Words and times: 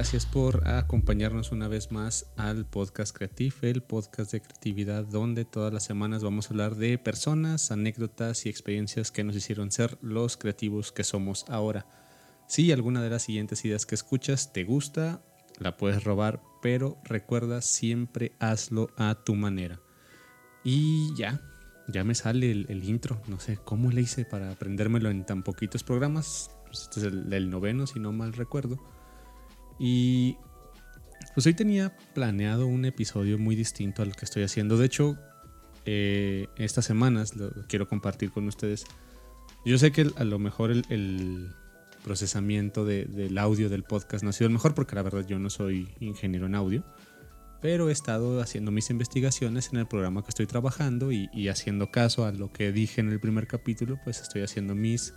Gracias 0.00 0.24
por 0.24 0.66
acompañarnos 0.66 1.52
una 1.52 1.68
vez 1.68 1.92
más 1.92 2.24
al 2.38 2.64
podcast 2.64 3.14
Creative, 3.14 3.54
el 3.60 3.82
podcast 3.82 4.32
de 4.32 4.40
creatividad 4.40 5.04
donde 5.04 5.44
todas 5.44 5.74
las 5.74 5.84
semanas 5.84 6.24
vamos 6.24 6.46
a 6.46 6.54
hablar 6.54 6.76
de 6.76 6.96
personas, 6.96 7.70
anécdotas 7.70 8.46
y 8.46 8.48
experiencias 8.48 9.10
que 9.10 9.24
nos 9.24 9.36
hicieron 9.36 9.70
ser 9.70 9.98
los 10.00 10.38
creativos 10.38 10.90
que 10.90 11.04
somos 11.04 11.44
ahora. 11.50 11.84
Si 12.48 12.72
alguna 12.72 13.02
de 13.02 13.10
las 13.10 13.24
siguientes 13.24 13.62
ideas 13.66 13.84
que 13.84 13.94
escuchas 13.94 14.54
te 14.54 14.64
gusta, 14.64 15.22
la 15.58 15.76
puedes 15.76 16.02
robar, 16.02 16.40
pero 16.62 16.96
recuerda 17.04 17.60
siempre 17.60 18.32
hazlo 18.38 18.88
a 18.96 19.16
tu 19.22 19.34
manera. 19.34 19.80
Y 20.64 21.14
ya, 21.14 21.42
ya 21.88 22.04
me 22.04 22.14
sale 22.14 22.50
el, 22.52 22.84
intro. 22.84 23.20
No 23.26 23.38
sé 23.38 23.58
cómo 23.58 23.90
le 23.90 24.00
hice 24.00 24.24
para 24.24 24.50
aprendérmelo 24.50 25.10
en 25.10 25.26
tan 25.26 25.42
poquitos 25.42 25.84
programas. 25.84 26.50
Este 26.72 27.00
es 27.00 27.06
el 27.06 27.50
noveno, 27.50 27.86
si 27.86 28.00
no 28.00 28.12
mal 28.12 28.32
recuerdo. 28.32 28.78
Y 29.80 30.36
pues 31.34 31.46
hoy 31.46 31.54
tenía 31.54 31.96
planeado 32.14 32.66
un 32.66 32.84
episodio 32.84 33.38
muy 33.38 33.56
distinto 33.56 34.02
al 34.02 34.14
que 34.14 34.26
estoy 34.26 34.42
haciendo. 34.42 34.76
De 34.76 34.84
hecho, 34.84 35.16
eh, 35.86 36.48
estas 36.56 36.84
semanas 36.84 37.34
lo 37.34 37.50
quiero 37.66 37.88
compartir 37.88 38.30
con 38.30 38.46
ustedes. 38.46 38.84
Yo 39.64 39.78
sé 39.78 39.90
que 39.90 40.10
a 40.16 40.24
lo 40.24 40.38
mejor 40.38 40.70
el, 40.70 41.54
procesamiento 42.04 42.86
del 42.86 43.36
audio 43.36 43.68
del 43.68 43.82
podcast 43.84 44.24
no 44.24 44.30
ha 44.30 44.32
sido 44.32 44.46
el 44.46 44.54
mejor 44.54 44.74
porque 44.74 44.96
la 44.96 45.02
verdad 45.02 45.26
yo 45.26 45.38
no 45.38 45.50
soy 45.50 45.88
ingeniero 46.00 46.46
en 46.46 46.54
audio. 46.54 46.84
Pero 47.60 47.90
he 47.90 47.92
estado 47.92 48.40
haciendo 48.40 48.70
mis 48.70 48.88
investigaciones 48.88 49.70
en 49.72 49.78
el 49.78 49.86
programa 49.86 50.22
que 50.22 50.30
estoy 50.30 50.46
trabajando 50.46 51.12
y, 51.12 51.48
haciendo 51.48 51.90
caso 51.90 52.24
a 52.24 52.32
lo 52.32 52.52
que 52.52 52.72
dije 52.72 53.00
en 53.00 53.10
el 53.10 53.20
primer 53.20 53.46
capítulo, 53.46 53.98
pues 54.02 54.20
estoy 54.20 54.42
haciendo 54.42 54.74
mis 54.74 55.14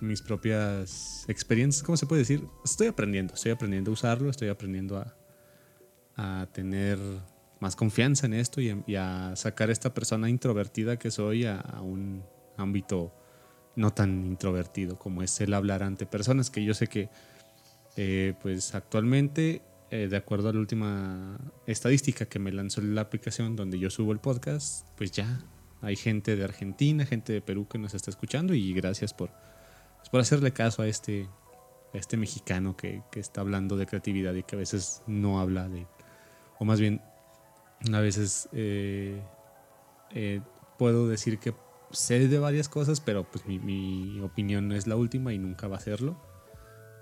mis 0.00 0.22
propias 0.22 1.24
experiencias, 1.28 1.82
¿cómo 1.82 1.96
se 1.96 2.06
puede 2.06 2.20
decir? 2.20 2.46
Estoy 2.64 2.86
aprendiendo, 2.86 3.34
estoy 3.34 3.52
aprendiendo 3.52 3.90
a 3.90 3.94
usarlo, 3.94 4.30
estoy 4.30 4.48
aprendiendo 4.48 4.96
a, 4.98 5.14
tener 6.52 6.98
más 7.60 7.76
confianza 7.76 8.26
en 8.26 8.34
esto 8.34 8.60
y 8.60 8.96
a, 8.96 9.36
sacar 9.36 9.70
esta 9.70 9.94
persona 9.94 10.28
introvertida 10.28 10.98
que 10.98 11.10
soy 11.10 11.46
a, 11.46 11.62
un 11.80 12.24
ámbito 12.56 13.14
no 13.76 13.92
tan 13.92 14.26
introvertido 14.26 14.98
como 14.98 15.22
es 15.22 15.40
el 15.40 15.54
hablar 15.54 15.84
ante 15.84 16.06
personas, 16.06 16.50
que 16.50 16.64
yo 16.64 16.74
sé 16.74 16.88
que 16.88 17.08
eh, 17.96 18.34
pues 18.42 18.74
actualmente, 18.74 19.62
eh, 19.90 20.08
de 20.10 20.16
acuerdo 20.16 20.48
a 20.48 20.52
la 20.52 20.58
última 20.58 21.38
estadística 21.66 22.26
que 22.26 22.38
me 22.40 22.50
lanzó 22.50 22.80
la 22.80 23.02
aplicación 23.02 23.54
donde 23.54 23.78
yo 23.78 23.90
subo 23.90 24.12
el 24.12 24.18
podcast, 24.18 24.88
pues 24.96 25.12
ya 25.12 25.40
hay 25.80 25.96
gente 25.96 26.36
de 26.36 26.44
Argentina, 26.44 27.06
gente 27.06 27.32
de 27.32 27.40
Perú 27.40 27.68
que 27.68 27.78
nos 27.78 27.94
está 27.94 28.10
escuchando 28.10 28.54
y 28.54 28.72
gracias 28.72 29.14
por 29.14 29.30
por 30.10 30.20
hacerle 30.20 30.52
caso 30.52 30.82
a 30.82 30.86
este, 30.86 31.28
este 31.92 32.16
mexicano 32.16 32.76
que, 32.76 33.02
está 33.14 33.40
hablando 33.40 33.76
de 33.76 33.86
creatividad 33.86 34.34
y 34.34 34.42
que 34.42 34.56
a 34.56 34.58
veces 34.58 35.02
no 35.06 35.40
habla 35.40 35.68
de, 35.68 35.86
o 36.58 36.64
más 36.64 36.80
bien 36.80 37.02
a 37.92 38.00
veces 38.00 38.48
eh, 38.52 39.22
eh, 40.10 40.40
puedo 40.78 41.08
decir 41.08 41.38
que 41.38 41.54
sé 41.90 42.28
de 42.28 42.38
varias 42.38 42.68
cosas, 42.68 43.00
pero 43.00 43.24
pues 43.24 43.46
mi, 43.46 44.20
opinión 44.20 44.68
no 44.68 44.74
es 44.74 44.86
la 44.86 44.96
última 44.96 45.32
y 45.32 45.38
nunca 45.38 45.68
va 45.68 45.76
a 45.76 45.80
serlo. 45.80 46.16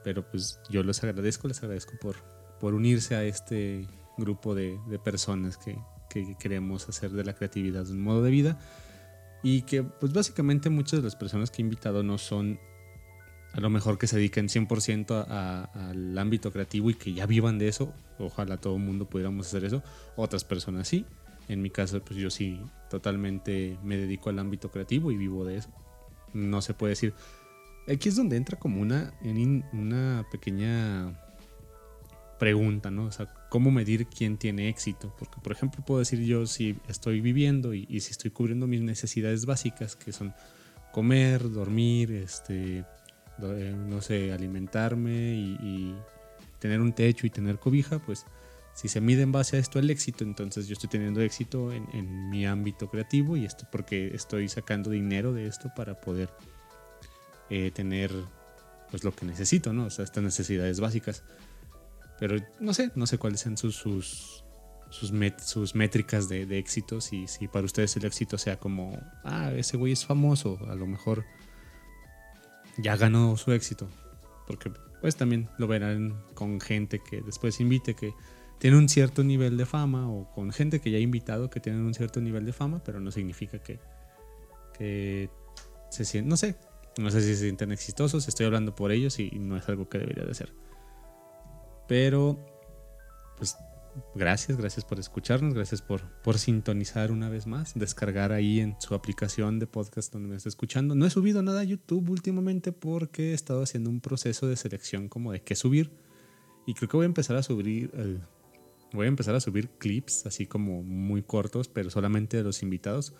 Pero 0.05 0.28
pues 0.30 0.61
yo 0.70 0.83
les 0.83 1.02
agradezco, 1.02 1.48
les 1.48 1.58
agradezco 1.62 1.94
por, 2.00 2.17
por 2.61 2.74
unirse 2.74 3.17
a 3.17 3.24
este 3.24 3.89
grupo 4.17 4.55
de, 4.55 4.78
personas 5.05 5.56
que, 5.56 5.78
que, 6.08 6.36
queremos 6.39 6.89
hacer 6.89 7.11
de 7.11 7.24
la 7.24 7.34
creatividad 7.34 7.89
un 7.91 8.00
modo 8.00 8.22
de 8.22 8.30
vida 8.30 8.58
y 9.42 9.62
que 9.62 9.83
pues 9.83 10.12
básicamente 10.12 10.70
muchas 10.70 11.00
de 11.00 11.05
las 11.05 11.17
personas 11.17 11.50
que 11.50 11.61
he 11.61 11.64
invitado 11.64 12.02
no 12.02 12.19
son 12.19 12.58
a 13.56 13.61
lo 13.61 13.70
mejor 13.70 13.96
que 13.96 14.06
se 14.06 14.17
dediquen 14.17 14.48
100% 14.48 15.27
al 15.30 16.18
ámbito 16.18 16.52
creativo 16.52 16.90
y 16.90 16.94
que 16.94 17.14
ya 17.14 17.24
vivan 17.24 17.58
de 17.58 17.68
eso. 17.68 17.94
Ojalá 18.18 18.58
todo 18.58 18.77
el 18.77 18.83
mundo 18.83 19.08
pudiéramos 19.08 19.46
hacer 19.46 19.64
eso. 19.64 19.83
Otras 20.14 20.44
personas 20.44 20.86
sí. 20.86 21.06
En 21.48 21.62
mi 21.62 21.70
caso, 21.70 22.02
pues 22.05 22.18
yo 22.18 22.28
sí 22.28 22.61
totalmente 22.90 23.78
me 23.83 23.96
dedico 23.96 24.28
al 24.28 24.39
ámbito 24.40 24.70
creativo 24.70 25.11
y 25.11 25.17
vivo 25.17 25.46
de 25.46 25.56
eso. 25.56 25.70
No 26.34 26.61
se 26.61 26.74
puede 26.74 26.90
decir. 26.90 27.14
Aquí 27.89 28.11
es 28.11 28.17
donde 28.17 28.36
entra 28.36 28.58
como 28.58 28.83
una, 28.83 29.14
una 29.73 30.27
pequeña 30.30 31.18
pregunta, 32.38 32.90
¿no? 32.90 33.06
O 33.06 33.12
sea, 33.12 33.33
¿cómo 33.48 33.70
medir 33.70 34.06
quién 34.08 34.36
tiene 34.36 34.68
éxito? 34.68 35.14
Porque, 35.18 35.40
por 35.40 35.52
ejemplo, 35.52 35.83
puedo 35.83 36.00
decir 36.00 36.20
yo 36.20 36.46
si 36.46 36.77
estoy 36.88 37.23
viviendo 37.23 37.73
y, 37.73 37.86
y 37.88 38.00
si 38.00 38.11
estoy 38.11 38.33
cubriendo 38.33 38.67
mis 38.67 38.83
necesidades 38.83 39.46
básicas, 39.46 39.96
que 39.96 40.12
son 40.12 40.34
comer, 40.92 41.50
dormir, 41.50 42.12
este, 42.12 42.84
no 43.39 44.01
sé, 44.01 44.33
alimentarme 44.33 45.35
y, 45.35 45.97
tener 46.58 46.80
un 46.80 46.95
techo 46.95 47.27
y 47.27 47.30
tener 47.30 47.58
cobija, 47.58 47.98
pues 47.98 48.24
si 48.74 48.89
se 48.89 49.01
mide 49.01 49.23
en 49.23 49.30
base 49.30 49.57
a 49.57 49.61
esto 49.61 49.79
el 49.79 49.91
éxito, 49.91 50.24
entonces 50.24 50.67
yo 50.67 50.73
estoy 50.73 50.89
teniendo 50.89 51.20
éxito 51.20 51.70
en, 51.70 52.30
mi 52.30 52.47
ámbito 52.47 52.89
creativo 52.91 53.36
y 53.36 53.45
esto 53.45 53.67
porque 53.70 54.14
estoy 54.14 54.48
sacando 54.48 54.91
dinero 54.91 55.33
de 55.33 55.47
esto 55.47 55.70
para 55.77 56.01
poder 56.01 56.30
eh, 57.51 57.70
tener 57.73 58.11
pues 58.91 59.05
lo 59.05 59.14
que 59.14 59.27
necesito, 59.27 59.73
¿no? 59.73 59.85
O 59.85 59.91
sea, 59.91 60.05
estas 60.05 60.24
necesidades 60.24 60.80
básicas. 60.80 61.23
Pero 62.18 62.36
no 62.58 62.73
sé, 62.73 62.91
no 62.95 63.07
sé 63.07 63.18
cuáles 63.18 63.41
sean 63.41 63.58
sus, 63.58 63.77
sus, 63.77 64.45
sus, 64.91 65.74
métricas 65.74 66.29
de, 66.29 66.47
de 66.47 66.58
éxito, 66.58 67.01
si, 67.01 67.29
si 67.29 67.48
para 67.48 67.67
ustedes 67.67 67.97
el 67.97 68.07
éxito 68.07 68.39
sea 68.39 68.58
como, 68.58 68.98
ah, 69.24 69.53
ese 69.55 69.77
güey 69.77 69.92
es 69.92 70.07
famoso, 70.07 70.58
a 70.68 70.74
lo 70.74 70.86
mejor 70.86 71.24
ya 72.79 72.97
ganó 72.97 73.37
su 73.37 73.53
éxito. 73.53 73.89
Porque 74.47 74.70
pues 75.01 75.17
también 75.17 75.48
lo 75.59 75.67
verán 75.67 76.23
con 76.35 76.61
gente 76.61 77.01
que 77.01 77.20
después 77.20 77.61
invite 77.61 77.95
que 77.95 78.14
tiene 78.59 78.77
un 78.77 78.89
cierto 78.89 79.23
nivel 79.23 79.57
de 79.57 79.67
fama 79.67 80.11
o 80.11 80.31
con 80.33 80.53
gente 80.53 80.81
que 80.81 80.91
ya 80.91 80.98
ha 80.98 81.01
invitado 81.01 81.51
que 81.51 81.61
tienen 81.61 81.83
un 81.83 81.95
cierto 81.95 82.20
nivel 82.20 82.47
de 82.47 82.53
fama, 82.53 82.83
pero 82.85 83.01
no 83.01 83.11
significa 83.11 83.59
que, 83.59 83.79
que 84.77 85.31
se 85.91 86.05
sienten, 86.05 86.31
no 86.31 86.36
sé, 86.36 86.57
no 86.98 87.11
sé 87.11 87.20
si 87.20 87.35
se 87.35 87.42
sienten 87.42 87.73
exitosos, 87.73 88.27
estoy 88.29 88.47
hablando 88.47 88.75
por 88.75 88.92
ellos 88.92 89.19
y 89.19 89.31
no 89.39 89.57
es 89.57 89.69
algo 89.69 89.89
que 89.89 89.98
debería 89.98 90.25
de 90.25 90.35
ser. 90.35 90.53
Pero, 91.86 92.39
pues 93.36 93.57
gracias, 94.14 94.58
gracias 94.58 94.84
por 94.84 94.98
escucharnos, 94.98 95.55
gracias 95.55 95.83
por, 95.83 96.02
por 96.23 96.39
sintonizar 96.39 97.12
una 97.12 97.29
vez 97.29 97.46
más, 97.46 97.74
descargar 97.74 98.33
ahí 98.33 98.61
en 98.61 98.77
su 98.80 98.95
aplicación 98.95 99.58
de 99.58 99.67
podcast 99.67 100.12
donde 100.12 100.29
me 100.29 100.36
está 100.36 100.48
escuchando. 100.48 100.95
No 100.95 101.07
he 101.07 101.11
subido 101.11 101.42
nada 101.42 101.61
a 101.61 101.64
YouTube 101.64 102.08
últimamente 102.11 102.73
porque 102.73 103.30
he 103.30 103.35
estado 103.35 103.62
haciendo 103.62 103.90
un 103.90 104.01
proceso 104.01 104.46
de 104.46 104.56
selección 104.56 105.08
como 105.08 105.33
de 105.33 105.42
qué 105.42 105.55
subir 105.55 105.90
y 106.67 106.74
creo 106.74 106.89
que 106.89 106.96
voy 106.96 107.05
a 107.05 107.06
empezar 107.06 107.36
a 107.36 107.42
subir, 107.42 107.90
voy 108.92 109.06
a 109.06 109.08
empezar 109.08 109.35
a 109.35 109.40
subir 109.40 109.68
clips 109.79 110.27
así 110.27 110.46
como 110.46 110.83
muy 110.83 111.23
cortos, 111.23 111.68
pero 111.68 111.90
solamente 111.90 112.36
de 112.36 112.42
los 112.42 112.62
invitados. 112.62 113.14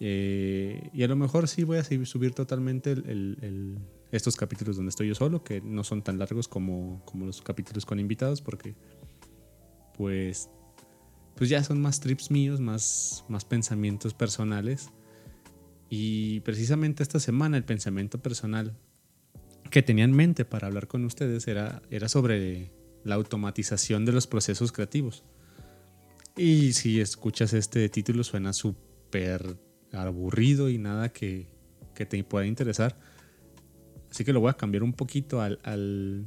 Eh, 0.00 0.90
y 0.92 1.04
a 1.04 1.08
lo 1.08 1.14
mejor 1.14 1.46
sí 1.46 1.62
voy 1.62 1.78
a 1.78 1.84
subir 1.84 2.34
totalmente 2.34 2.96
estos 4.10 4.36
capítulos 4.36 4.76
donde 4.76 4.90
estoy 4.90 5.08
yo 5.08 5.14
solo, 5.14 5.44
que 5.44 5.60
no 5.60 5.84
son 5.84 6.02
tan 6.02 6.18
largos 6.18 6.48
como, 6.48 7.02
como 7.04 7.26
los 7.26 7.42
capítulos 7.42 7.84
con 7.84 8.00
invitados, 8.00 8.40
porque 8.40 8.74
pues, 9.96 10.50
pues 11.34 11.50
ya 11.50 11.62
son 11.62 11.80
más 11.80 12.00
trips 12.00 12.30
míos, 12.30 12.60
más, 12.60 13.24
más 13.28 13.44
pensamientos 13.44 14.14
personales. 14.14 14.90
Y 15.90 16.40
precisamente 16.40 17.02
esta 17.02 17.20
semana 17.20 17.56
el 17.56 17.64
pensamiento 17.64 18.20
personal 18.20 18.76
que 19.70 19.82
tenía 19.82 20.04
en 20.04 20.12
mente 20.12 20.44
para 20.44 20.66
hablar 20.66 20.88
con 20.88 21.04
ustedes 21.04 21.46
era, 21.48 21.82
era 21.90 22.08
sobre 22.08 22.72
la 23.04 23.16
automatización 23.16 24.04
de 24.04 24.12
los 24.12 24.26
procesos 24.26 24.72
creativos. 24.72 25.24
Y 26.36 26.72
si 26.72 27.00
escuchas 27.00 27.52
este 27.52 27.88
título 27.88 28.24
suena 28.24 28.52
súper 28.52 29.56
aburrido 29.92 30.68
y 30.68 30.78
nada 30.78 31.10
que, 31.10 31.46
te 31.94 32.24
pueda 32.24 32.46
interesar. 32.46 32.98
Así 34.10 34.24
que 34.24 34.32
lo 34.32 34.40
voy 34.40 34.50
a 34.50 34.54
cambiar 34.54 34.82
un 34.82 34.92
poquito 34.92 35.40
al 35.40 36.26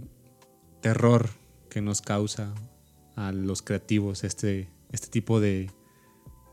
terror 0.81 1.30
que 1.69 1.81
nos 1.81 2.01
causa 2.01 2.53
a 3.18 3.31
los 3.31 3.64
creativos 3.64 4.24
este, 4.24 4.69
este 4.92 5.08
tipo 5.08 5.42
de, 5.42 5.69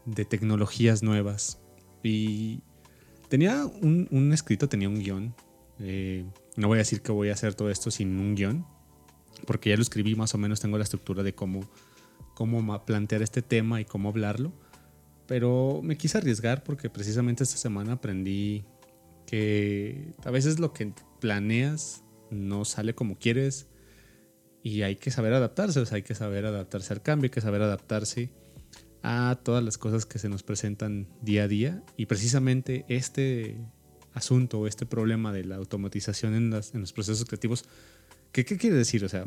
de 0.07 0.25
tecnologías 0.25 1.03
nuevas. 1.03 1.61
Y 2.03 2.63
tenía 3.29 3.67
un, 3.67 4.33
escrito, 4.33 4.69
tenía 4.69 4.89
un 4.89 4.99
guion. 4.99 5.35
Eh, 5.79 6.25
no 6.57 6.69
voy 6.69 6.77
a 6.77 6.79
decir 6.79 7.03
que 7.03 7.13
voy 7.13 7.29
a 7.29 7.35
hacer 7.35 7.55
todo 7.55 7.71
esto 7.71 7.91
sin 7.91 8.19
un 8.19 8.35
guion, 8.35 8.67
porque 9.47 9.71
ya 9.71 9.77
lo 9.77 9.83
escribí, 9.83 10.15
más 10.15 10.35
o 10.35 10.39
menos 10.39 10.61
tengo 10.61 10.79
la 10.79 10.85
estructura 10.85 11.23
de 11.23 11.35
cómo, 11.35 11.61
cómo 12.35 12.85
plantear 12.87 13.21
este 13.21 13.43
tema 13.43 13.81
y 13.83 13.85
cómo 13.85 14.09
hablarlo. 14.09 14.51
Pero 15.27 15.81
me 15.83 15.99
quise 15.99 16.17
arriesgar 16.17 16.65
porque 16.65 16.89
precisamente 16.89 17.45
esta 17.45 17.59
semana 17.59 17.93
aprendí 17.93 18.65
que 19.27 20.15
a 20.25 20.31
veces 20.31 20.59
lo 20.59 20.73
que 20.73 20.95
planeas 21.21 22.05
no 22.31 22.65
sale 22.65 22.95
como 22.95 23.19
quieres 23.19 23.69
y 24.65 24.81
hay 24.81 24.97
que 24.97 25.11
saber 25.11 25.35
adaptarse, 25.35 25.79
o 25.79 25.85
sea, 25.85 25.97
hay 25.97 26.03
que 26.03 26.15
saber 26.15 26.47
adaptarse 26.47 26.95
al 26.95 27.03
cambio, 27.03 27.27
hay 27.27 27.31
que 27.31 27.43
saber 27.43 27.61
adaptarse 27.61 28.31
a 29.03 29.39
todas 29.45 29.63
las 29.63 29.77
cosas 29.77 30.07
que 30.07 30.19
se 30.19 30.31
nos 30.31 30.43
presentan 30.43 31.07
día 31.21 31.45
a 31.45 31.49
día. 31.49 31.83
Y 31.99 32.07
precisamente 32.07 32.87
este 32.89 33.59
asunto 34.15 34.61
o 34.61 34.67
este 34.67 34.87
problema 34.87 35.35
de 35.35 35.45
la 35.45 35.57
automatización 35.57 36.35
en, 36.35 36.51
los 36.51 36.93
procesos 36.95 37.27
creativos 37.27 37.67
¿Qué, 38.33 38.47
¿Qué 38.47 38.57
quiere 38.57 38.77
decir? 38.77 39.05
O 39.05 39.09
sea, 39.11 39.27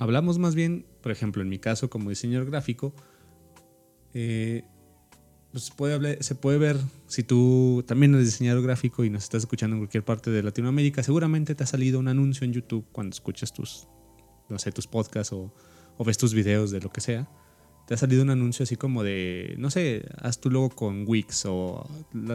hablamos 0.00 0.40
más 0.40 0.56
bien, 0.56 0.84
por 1.00 1.12
ejemplo, 1.12 1.40
en 1.40 1.48
mi 1.48 1.60
caso 1.60 1.88
como 1.88 2.10
diseñador 2.10 2.50
gráfico, 2.50 2.92
eh, 4.14 4.64
pues 5.56 5.70
puede 5.70 6.22
se 6.22 6.34
puede 6.34 6.58
ver, 6.58 6.76
si 7.06 7.22
tú 7.22 7.82
también 7.86 8.12
eres 8.12 8.26
diseñador 8.26 8.62
gráfico 8.62 9.04
y 9.04 9.08
nos 9.08 9.22
estás 9.22 9.44
escuchando 9.44 9.74
en 9.76 9.80
cualquier 9.80 10.04
parte 10.04 10.30
de 10.30 10.42
Latinoamérica, 10.42 11.02
seguramente 11.02 11.54
te 11.54 11.64
ha 11.64 11.66
salido 11.66 11.98
un 11.98 12.08
anuncio 12.08 12.44
en 12.44 12.52
YouTube 12.52 12.84
cuando 12.92 13.14
escuchas 13.14 13.54
tus, 13.54 13.88
no 14.50 14.58
sé, 14.58 14.70
tus 14.70 14.86
podcasts 14.86 15.32
o, 15.32 15.50
o 15.96 16.04
ves 16.04 16.18
tus 16.18 16.34
videos 16.34 16.72
de 16.72 16.82
lo 16.82 16.92
que 16.92 17.00
sea. 17.00 17.26
Te 17.86 17.94
ha 17.94 17.96
salido 17.96 18.22
un 18.22 18.28
anuncio 18.28 18.64
así 18.64 18.76
como 18.76 19.02
de, 19.02 19.54
no 19.56 19.70
sé, 19.70 20.04
haz 20.20 20.42
tu 20.42 20.50
logo 20.50 20.68
con 20.68 21.08
Wix 21.08 21.46
o 21.46 21.88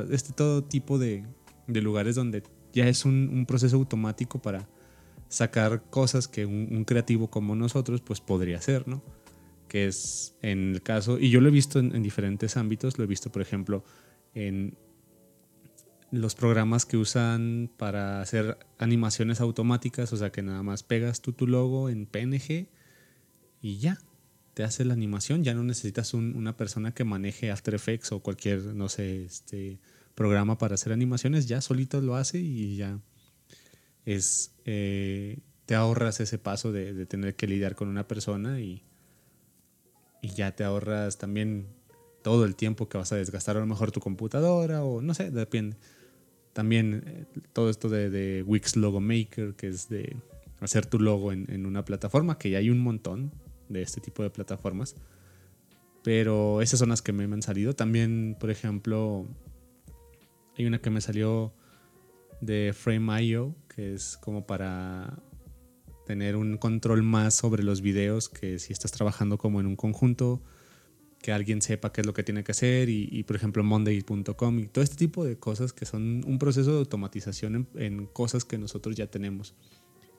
este 0.10 0.34
todo 0.34 0.64
tipo 0.64 0.98
de, 0.98 1.24
de 1.68 1.82
lugares 1.84 2.16
donde 2.16 2.42
ya 2.74 2.88
es 2.88 3.06
un, 3.06 3.30
un, 3.32 3.46
proceso 3.46 3.76
automático 3.76 4.42
para 4.42 4.68
sacar 5.30 5.84
cosas 5.92 6.28
que 6.28 6.48
un, 6.48 6.70
un 6.72 6.86
creativo 6.86 7.30
como 7.30 7.56
nosotros 7.56 8.02
pues 8.02 8.20
podría 8.20 8.58
hacer, 8.58 8.88
¿no? 8.88 9.04
Que 9.72 9.88
es 9.88 10.36
en 10.42 10.74
el 10.74 10.82
caso, 10.82 11.18
y 11.18 11.30
yo 11.30 11.40
lo 11.40 11.48
he 11.48 11.52
visto 11.52 11.80
en, 11.80 12.04
diferentes 12.04 12.58
ámbitos, 12.58 12.98
lo 12.98 13.06
he 13.06 13.08
visto 13.08 13.32
por 13.32 13.42
ejemplo 13.42 13.86
en 14.34 14.78
los 16.12 16.36
programas 16.36 16.86
que 16.86 16.98
usan 16.98 17.72
para 17.78 18.20
hacer 18.20 18.58
animaciones 18.80 19.40
automáticas, 19.40 20.12
o 20.12 20.18
sea 20.18 20.30
que 20.30 20.42
nada 20.42 20.62
más 20.62 20.84
pegas 20.84 21.22
tú 21.22 21.32
tu 21.32 21.48
logo 21.48 21.88
en 21.88 22.06
PNG 22.06 22.68
y 23.62 23.78
ya, 23.78 23.98
te 24.56 24.64
hace 24.64 24.84
la 24.84 24.92
animación, 24.92 25.46
ya 25.46 25.54
no 25.54 25.64
necesitas 25.64 26.14
una 26.14 26.58
persona 26.58 26.94
que 26.94 27.06
maneje 27.06 27.50
After 27.50 27.74
Effects 27.74 28.12
o 28.12 28.20
cualquier, 28.20 28.60
no 28.76 28.90
sé, 28.90 29.24
este 29.24 29.80
programa 30.16 30.58
para 30.58 30.76
hacer 30.76 30.92
animaciones, 30.92 31.48
ya 31.48 31.62
solito 31.62 32.02
lo 32.02 32.18
hace 32.18 32.40
y 32.40 32.76
ya 32.76 33.00
es, 34.04 34.54
eh, 34.66 35.40
te 35.66 35.76
ahorras 35.76 36.20
ese 36.20 36.40
paso 36.40 36.74
de 36.74 37.06
tener 37.06 37.38
que 37.38 37.48
lidiar 37.48 37.76
con 37.76 37.88
una 37.88 38.06
persona 38.06 38.60
y, 38.60 38.84
y 40.22 40.30
ya 40.30 40.56
te 40.56 40.64
ahorras 40.64 41.18
también 41.18 41.68
todo 42.22 42.46
el 42.46 42.56
tiempo 42.56 42.88
que 42.88 42.98
vas 42.98 43.12
a 43.12 43.16
desgastar 43.16 43.58
a 43.58 43.60
lo 43.60 43.66
mejor 43.66 43.92
tu 43.92 44.00
computadora 44.00 44.84
o 44.84 45.02
no 45.02 45.14
sé, 45.14 45.32
depende. 45.32 45.78
También 46.54 47.04
eh, 47.06 47.26
todo 47.54 47.70
esto 47.70 47.90
de, 47.90 48.44
Wix 48.46 48.76
Logo 48.76 49.00
Maker, 49.00 49.56
que 49.56 49.68
es 49.68 49.90
de 49.90 50.16
hacer 50.60 50.86
tu 50.86 51.00
logo 51.00 51.32
en, 51.32 51.52
en, 51.52 51.66
una 51.66 51.84
plataforma, 51.84 52.38
que 52.38 52.50
ya 52.50 52.60
hay 52.60 52.70
un 52.70 52.80
montón 52.80 53.32
de 53.70 53.82
este 53.82 54.02
tipo 54.02 54.22
de 54.22 54.30
plataformas. 54.30 54.96
Pero 56.04 56.62
esas 56.62 56.80
son 56.80 56.90
las 56.90 57.02
que 57.02 57.14
me 57.14 57.24
han 57.24 57.42
salido. 57.42 57.74
También, 57.74 58.36
por 58.40 58.50
ejemplo, 58.50 59.26
hay 60.58 60.66
una 60.66 60.80
que 60.80 60.90
me 60.90 61.02
salió 61.02 61.54
de 62.42 62.74
Frame.io, 62.76 63.56
que 63.74 63.94
es 63.94 64.18
como 64.18 64.46
para 64.46 65.20
tener 66.12 66.36
un 66.36 66.58
control 66.58 67.04
más 67.04 67.36
sobre 67.36 67.64
los 67.64 67.80
videos 67.80 68.28
que 68.28 68.60
si 68.60 68.74
estás 68.74 68.92
trabajando 68.92 69.38
como 69.38 69.62
en 69.62 69.66
un 69.66 69.78
conjunto, 69.78 70.42
que 71.22 71.32
alguien 71.32 71.62
sepa 71.62 71.94
qué 71.94 72.02
es 72.02 72.08
lo 72.08 72.14
que 72.14 72.22
tiene 72.22 72.44
que 72.44 72.52
hacer 72.52 72.90
y, 72.90 73.24
por 73.24 73.38
ejemplo 73.38 73.64
monday.com 73.64 74.60
y 74.60 74.68
todo 74.68 74.84
este 74.84 74.98
tipo 74.98 75.24
de 75.24 75.38
cosas 75.38 75.72
que 75.72 75.86
son 75.86 76.26
un 76.26 76.38
proceso 76.38 76.74
de 76.74 76.80
automatización 76.80 77.70
en, 77.76 78.08
cosas 78.08 78.44
que 78.44 78.58
nosotros 78.58 78.98
ya 78.98 79.08
tenemos. 79.08 79.56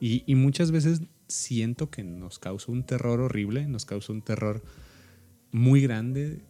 Y, 0.00 0.24
y, 0.26 0.34
muchas 0.34 0.70
veces 0.70 1.02
siento 1.28 1.90
que 1.90 2.04
nos 2.04 2.38
causa 2.38 2.72
un 2.72 2.84
terror 2.84 3.20
horrible, 3.20 3.66
nos 3.66 3.84
causa 3.84 4.14
un 4.14 4.22
terror 4.22 4.62
muy 5.50 5.82
grande 5.82 6.40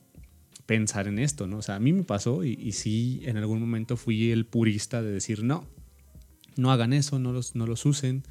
pensar 0.67 1.09
en 1.09 1.19
esto, 1.19 1.49
¿no? 1.49 1.59
O 1.59 1.63
sea, 1.63 1.75
a 1.75 1.81
mí 1.81 1.93
me 1.93 2.05
pasó 2.05 2.45
y, 2.45 2.53
y 2.53 2.73
sí, 2.73 3.23
en 3.25 3.39
algún 3.39 3.59
momento 3.59 3.97
fui 3.97 4.31
el 4.31 4.47
purista 4.47 5.03
de 5.03 5.11
decir, 5.11 5.43
no, 5.43 5.67
no 6.57 6.71
hagan 6.71 6.93
eso, 6.93 7.19
no 7.19 7.33
los, 7.33 7.57
no 7.57 7.67
los 7.67 7.85
usen, 7.85 8.23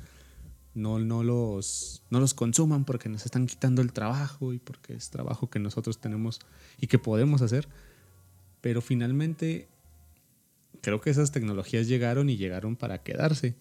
no, 0.73 0.99
no, 0.99 1.23
los, 1.23 2.03
no 2.09 2.19
los 2.19 2.33
consuman 2.33 2.85
porque 2.85 3.09
nos 3.09 3.25
están 3.25 3.45
quitando 3.45 3.81
el 3.81 3.91
trabajo 3.91 4.53
y 4.53 4.59
porque 4.59 4.93
es 4.93 5.09
trabajo 5.09 5.49
que 5.49 5.59
nosotros 5.59 5.99
tenemos 5.99 6.39
y 6.79 6.87
que 6.87 6.99
podemos 6.99 7.41
hacer. 7.41 7.67
Pero 8.61 8.81
finalmente 8.81 9.67
creo 10.81 11.01
que 11.01 11.09
esas 11.09 11.31
tecnologías 11.31 11.87
llegaron 11.87 12.29
y 12.29 12.37
llegaron 12.37 12.75
para 12.75 13.03
quedarse. 13.03 13.55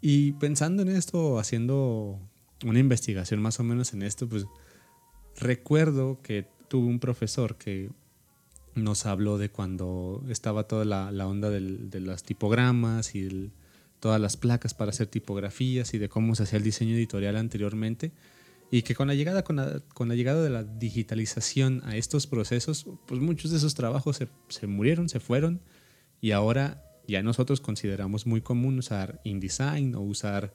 Y 0.00 0.32
pensando 0.32 0.82
en 0.82 0.88
esto, 0.88 1.38
haciendo 1.38 2.18
una 2.64 2.78
investigación 2.78 3.40
más 3.40 3.60
o 3.60 3.64
menos 3.64 3.92
en 3.92 4.02
esto, 4.02 4.28
pues 4.28 4.46
recuerdo 5.36 6.20
que 6.22 6.46
tuve 6.68 6.86
un 6.86 7.00
profesor 7.00 7.56
que 7.56 7.90
nos 8.74 9.06
habló 9.06 9.38
de 9.38 9.50
cuando 9.50 10.24
estaba 10.28 10.64
toda 10.64 10.84
la, 10.84 11.26
onda 11.26 11.50
del, 11.50 11.90
de 11.90 12.00
las 12.00 12.22
tipogramas 12.22 13.14
y 13.14 13.26
el, 13.26 13.52
todas 14.04 14.20
las 14.20 14.36
placas 14.36 14.74
para 14.74 14.90
hacer 14.90 15.06
tipografías 15.06 15.94
y 15.94 15.98
de 15.98 16.10
cómo 16.10 16.34
se 16.34 16.42
hacía 16.42 16.58
el 16.58 16.62
diseño 16.62 16.94
editorial 16.94 17.38
anteriormente. 17.38 18.12
Y 18.70 18.82
que 18.82 18.94
con 18.94 19.08
la 19.08 19.14
llegada, 19.14 19.44
con 19.44 19.56
la, 19.56 19.80
con 19.94 20.10
la 20.10 20.14
llegada 20.14 20.42
de 20.42 20.50
la 20.50 20.62
digitalización 20.62 21.80
a 21.86 21.96
estos 21.96 22.26
procesos, 22.26 22.86
pues 23.06 23.22
muchos 23.22 23.50
de 23.50 23.56
esos 23.56 23.74
trabajos 23.74 24.18
se, 24.18 24.28
se 24.50 24.66
murieron, 24.66 25.08
se 25.08 25.20
fueron. 25.20 25.62
Y 26.20 26.32
ahora 26.32 26.84
ya 27.08 27.22
nosotros 27.22 27.62
consideramos 27.62 28.26
muy 28.26 28.42
común 28.42 28.76
usar 28.78 29.22
InDesign 29.24 29.94
o 29.94 30.02
usar, 30.02 30.52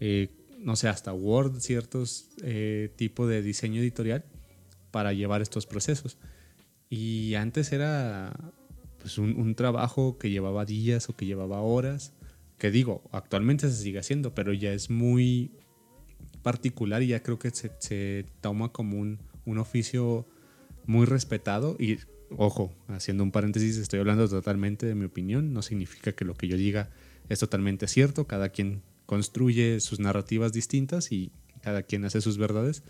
eh, 0.00 0.34
no 0.58 0.74
sé, 0.74 0.88
hasta 0.88 1.12
Word, 1.12 1.60
ciertos 1.60 2.30
eh, 2.42 2.92
tipos 2.96 3.28
de 3.28 3.42
diseño 3.42 3.80
editorial 3.80 4.24
para 4.90 5.12
llevar 5.12 5.40
estos 5.40 5.66
procesos. 5.66 6.18
Y 6.90 7.36
antes 7.36 7.70
era 7.70 8.52
pues, 8.98 9.18
un, 9.18 9.38
un, 9.38 9.54
trabajo 9.54 10.18
que 10.18 10.30
llevaba 10.30 10.64
días 10.64 11.08
o 11.08 11.14
que 11.14 11.26
llevaba 11.26 11.60
horas 11.60 12.12
que 12.62 12.70
digo, 12.70 13.02
actualmente 13.10 13.68
se 13.68 13.82
sigue 13.82 13.98
haciendo, 13.98 14.36
pero 14.36 14.52
ya 14.52 14.72
es 14.72 14.88
muy 14.88 15.50
particular 16.42 17.02
y 17.02 17.08
ya 17.08 17.20
creo 17.20 17.36
que 17.36 17.50
se, 17.50 17.72
se 17.80 18.24
toma 18.40 18.68
como 18.68 19.00
un, 19.00 19.18
un, 19.46 19.58
oficio 19.58 20.28
muy 20.86 21.04
respetado 21.04 21.74
y 21.76 21.98
ojo, 22.30 22.72
haciendo 22.86 23.24
un 23.24 23.32
paréntesis, 23.32 23.78
estoy 23.78 23.98
hablando 23.98 24.28
totalmente 24.28 24.86
de 24.86 24.94
mi 24.94 25.06
opinión, 25.06 25.52
no 25.52 25.60
significa 25.62 26.12
que 26.12 26.24
lo 26.24 26.34
que 26.34 26.46
yo 26.46 26.56
diga 26.56 26.88
es 27.28 27.40
totalmente 27.40 27.88
cierto, 27.88 28.28
cada 28.28 28.50
quien 28.50 28.82
construye 29.06 29.80
sus 29.80 29.98
narrativas 29.98 30.52
distintas 30.52 31.10
y 31.10 31.32
cada 31.62 31.82
quien 31.82 32.04
hace 32.04 32.20
sus 32.20 32.38
verdades. 32.38 32.84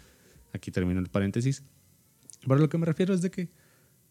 Aquí 0.52 0.70
termino 0.70 1.00
el 1.00 1.08
paréntesis. 1.08 1.62
Pero 2.42 2.56
lo 2.56 2.68
que 2.68 2.76
me 2.76 2.84
refiero 2.84 3.14
es 3.14 3.22
de 3.22 3.30
que 3.30 3.48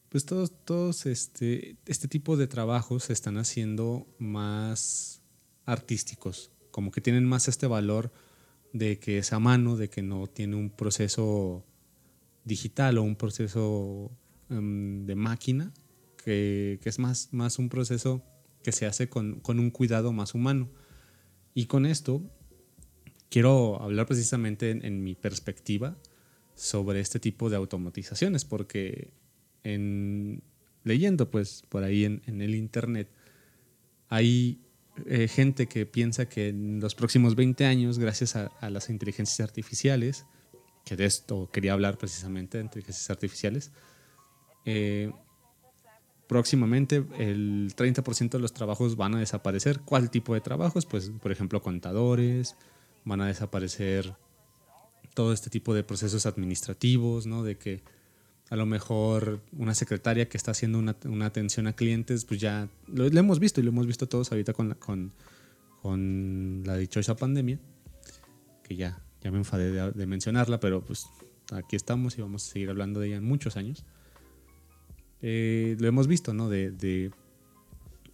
pues 0.10 0.26
todos, 0.26 0.66
todos 0.66 1.06
este, 1.06 1.78
este 1.86 2.08
tipo 2.08 2.36
de 2.36 2.48
trabajos 2.48 3.04
se 3.04 3.14
están 3.14 3.38
haciendo 3.38 4.08
más 4.18 5.21
artísticos, 5.66 6.52
como 6.72 6.92
que 6.92 7.02
tienen 7.02 7.26
más 7.26 7.48
este 7.48 7.68
valor 7.68 8.12
de 8.74 9.00
que 9.00 9.18
es 9.18 9.34
a 9.34 9.40
mano, 9.40 9.76
de 9.76 9.90
que 9.90 10.02
no 10.02 10.28
tiene 10.28 10.56
un 10.56 10.70
proceso 10.70 11.66
digital 12.44 12.98
o 12.98 13.04
un 13.04 13.16
proceso 13.16 14.12
um, 14.50 15.06
de 15.06 15.16
máquina, 15.16 15.74
que, 16.24 16.80
que, 16.82 16.90
es 16.90 17.00
más, 17.00 17.30
más 17.32 17.60
un 17.60 17.70
proceso 17.70 18.24
que 18.64 18.72
se 18.72 18.86
hace 18.86 19.10
con, 19.10 19.40
con, 19.40 19.60
un 19.60 19.72
cuidado 19.72 20.14
más 20.14 20.34
humano. 20.34 20.70
Y 21.54 21.66
con 21.66 21.86
esto 21.86 22.22
quiero 23.30 23.82
hablar 23.82 24.08
precisamente 24.08 24.72
en, 24.72 25.04
mi 25.04 25.16
perspectiva 25.16 25.98
sobre 26.56 27.00
este 27.00 27.20
tipo 27.20 27.50
de 27.50 27.56
automatizaciones, 27.56 28.46
porque 28.46 29.14
en, 29.64 30.44
leyendo 30.84 31.30
pues 31.30 31.64
por 31.70 31.84
ahí 31.84 32.06
en, 32.06 32.22
en 32.26 32.42
el 32.42 32.56
internet 32.56 33.10
hay 34.10 34.62
eh, 35.06 35.28
gente 35.28 35.68
que 35.68 35.86
piensa 35.86 36.28
que 36.28 36.50
en 36.50 36.80
los 36.80 36.96
próximos 36.96 37.36
20 37.36 37.66
años, 37.66 37.98
gracias 37.98 38.36
a, 38.36 38.52
las 38.70 38.90
inteligencias 38.90 39.40
artificiales, 39.40 40.26
que 40.86 40.96
de 40.96 41.06
esto 41.06 41.50
quería 41.52 41.74
hablar 41.74 41.98
precisamente, 41.98 42.58
de 42.58 42.66
inteligencias 42.66 43.10
artificiales, 43.10 43.72
eh, 44.66 45.12
próximamente 46.28 47.06
el 47.18 47.74
30% 47.76 48.32
de 48.32 48.40
los 48.40 48.54
trabajos 48.54 48.96
van 48.96 49.16
a 49.16 49.20
desaparecer. 49.20 49.82
¿Cuál 49.82 50.10
tipo 50.10 50.34
de 50.34 50.42
trabajos? 50.42 50.86
Pues, 50.86 51.12
por 51.22 51.32
ejemplo, 51.32 51.62
contadores, 51.62 52.56
van 53.06 53.22
a 53.22 53.28
desaparecer 53.28 54.16
todo 55.14 55.34
este 55.34 55.50
tipo 55.50 55.74
de 55.74 55.84
procesos 55.84 56.26
administrativos, 56.26 57.28
¿no? 57.28 57.44
De 57.44 57.58
que 57.58 57.84
a 58.52 58.58
lo 58.58 58.66
mejor 58.66 59.42
una 59.58 59.74
secretaria 59.74 60.28
que 60.28 60.36
está 60.36 60.52
haciendo 60.52 60.78
una, 60.78 60.98
una 61.06 61.26
atención 61.26 61.68
a 61.68 61.74
clientes, 61.74 62.26
pues 62.26 62.42
ya 62.42 62.68
lo, 62.86 63.08
hemos 63.08 63.40
visto 63.40 63.62
y 63.62 63.64
lo 63.64 63.70
hemos 63.70 63.88
visto 63.88 64.10
todos 64.10 64.30
ahorita 64.34 64.52
con 64.52 64.68
la, 64.68 64.76
con, 64.76 65.14
con 65.82 66.62
la 66.66 66.76
dichosa 66.76 67.16
pandemia, 67.16 67.60
que 68.62 68.76
ya, 68.76 69.02
ya 69.22 69.32
me 69.32 69.38
enfadé 69.38 69.92
de, 69.94 70.06
mencionarla, 70.06 70.60
pero 70.60 70.84
pues 70.84 71.06
aquí 71.54 71.78
estamos 71.78 72.18
y 72.18 72.22
vamos 72.22 72.46
a 72.46 72.52
seguir 72.52 72.70
hablando 72.70 73.00
de 73.00 73.08
ella 73.08 73.16
en 73.16 73.24
muchos 73.24 73.56
años. 73.56 73.86
Eh, 75.22 75.78
lo 75.80 75.88
hemos 75.88 76.08
visto, 76.08 76.34
¿no? 76.34 76.50
De 76.50 77.12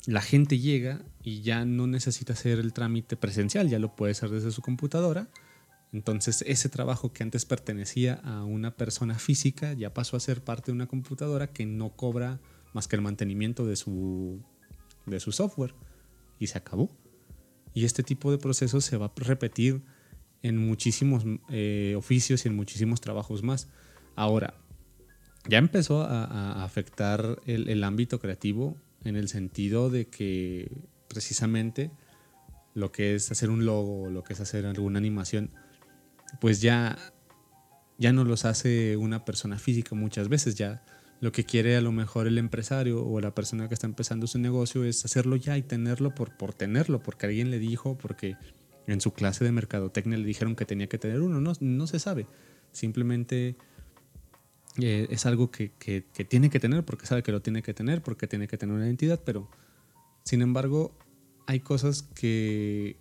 la 0.05 0.21
gente 0.21 0.59
llega 0.59 1.01
y 1.23 1.41
ya 1.41 1.65
no 1.65 1.87
necesita 1.87 2.33
hacer 2.33 2.59
el 2.59 2.73
trámite 2.73 3.17
presencial, 3.17 3.69
ya 3.69 3.79
lo 3.79 3.95
puede 3.95 4.11
hacer 4.11 4.29
desde 4.29 4.51
su 4.51 4.61
computadora 4.61 5.29
entonces 5.93 6.43
ese 6.47 6.69
trabajo 6.69 7.13
que 7.13 7.23
antes 7.23 7.45
pertenecía 7.45 8.15
a 8.15 8.43
una 8.43 8.75
persona 8.75 9.15
física 9.15 9.73
ya 9.73 9.93
pasó 9.93 10.17
a 10.17 10.19
ser 10.19 10.43
parte 10.43 10.67
de 10.67 10.75
una 10.75 10.87
computadora 10.87 11.47
que 11.47 11.65
no 11.65 11.95
cobra 11.95 12.39
más 12.73 12.87
que 12.87 12.95
el 12.95 13.01
mantenimiento 13.01 13.65
de 13.65 13.75
su, 13.75 14.41
de 15.05 15.19
su 15.19 15.31
software 15.31 15.73
y 16.39 16.47
se 16.47 16.57
acabó. 16.57 16.89
Y 17.73 17.85
este 17.85 18.03
tipo 18.03 18.31
de 18.31 18.37
procesos 18.37 18.85
se 18.85 18.97
va 18.97 19.07
a 19.07 19.11
repetir 19.15 19.81
en 20.41 20.57
muchísimos 20.57 21.23
eh, 21.49 21.95
oficios 21.97 22.45
y 22.45 22.49
en 22.49 22.55
muchísimos 22.55 23.01
trabajos 23.01 23.43
más. 23.43 23.67
Ahora, 24.15 24.55
ya 25.47 25.57
empezó 25.57 26.01
a, 26.01 26.63
afectar 26.63 27.39
el, 27.45 27.83
ámbito 27.83 28.19
creativo 28.19 28.75
en 29.03 29.15
el 29.15 29.29
sentido 29.29 29.89
de 29.89 30.07
que 30.07 30.69
precisamente 31.07 31.91
lo 32.73 32.91
que 32.91 33.15
es 33.15 33.31
hacer 33.31 33.49
un 33.49 33.65
logo, 33.65 34.09
lo 34.09 34.23
que 34.23 34.33
es 34.33 34.39
hacer 34.41 34.65
alguna 34.65 34.99
animación, 34.99 35.51
pues 36.39 36.61
ya, 36.61 36.97
ya 37.97 38.13
no 38.13 38.23
los 38.23 38.45
hace 38.45 38.97
una 38.97 39.25
persona 39.25 39.57
física 39.57 39.95
muchas 39.95 40.29
veces, 40.29 40.55
ya 40.55 40.83
lo 41.19 41.31
que 41.31 41.45
quiere 41.45 41.75
a 41.75 41.81
lo 41.81 41.91
mejor 41.91 42.27
el 42.27 42.37
empresario 42.37 43.03
o 43.03 43.19
la 43.19 43.33
persona 43.33 43.67
que 43.67 43.73
está 43.73 43.87
empezando 43.87 44.27
su 44.27 44.39
negocio 44.39 44.83
es 44.83 45.03
hacerlo 45.03 45.35
ya 45.35 45.57
y 45.57 45.63
tenerlo 45.63 46.13
por, 46.13 46.37
por 46.37 46.53
tenerlo, 46.53 47.01
porque 47.01 47.25
alguien 47.25 47.49
le 47.49 47.59
dijo, 47.59 47.97
porque 47.97 48.35
en 48.87 49.01
su 49.01 49.13
clase 49.13 49.43
de 49.43 49.51
mercadotecnia 49.51 50.17
le 50.17 50.25
dijeron 50.25 50.55
que 50.55 50.65
tenía 50.65 50.87
que 50.87 50.97
tener 50.97 51.21
uno. 51.21 51.41
No, 51.41 51.53
no 51.59 51.87
se 51.87 51.99
sabe. 51.99 52.27
Simplemente 52.71 53.55
eh, 54.79 55.07
es 55.09 55.25
algo 55.25 55.49
que, 55.51 55.71
que, 55.79 56.01
tiene 56.25 56.49
que 56.49 56.59
tener 56.59 56.85
porque 56.85 57.05
sabe 57.05 57.23
que 57.23 57.31
lo 57.31 57.41
tiene 57.41 57.63
que 57.63 57.73
tener, 57.73 58.01
porque 58.01 58.27
tiene 58.27 58.47
que 58.47 58.57
tener 58.57 58.75
una 58.75 58.85
identidad, 58.85 59.21
pero 59.25 59.49
sin 60.23 60.41
embargo 60.41 60.97
hay 61.45 61.59
cosas 61.59 62.03
que... 62.03 62.97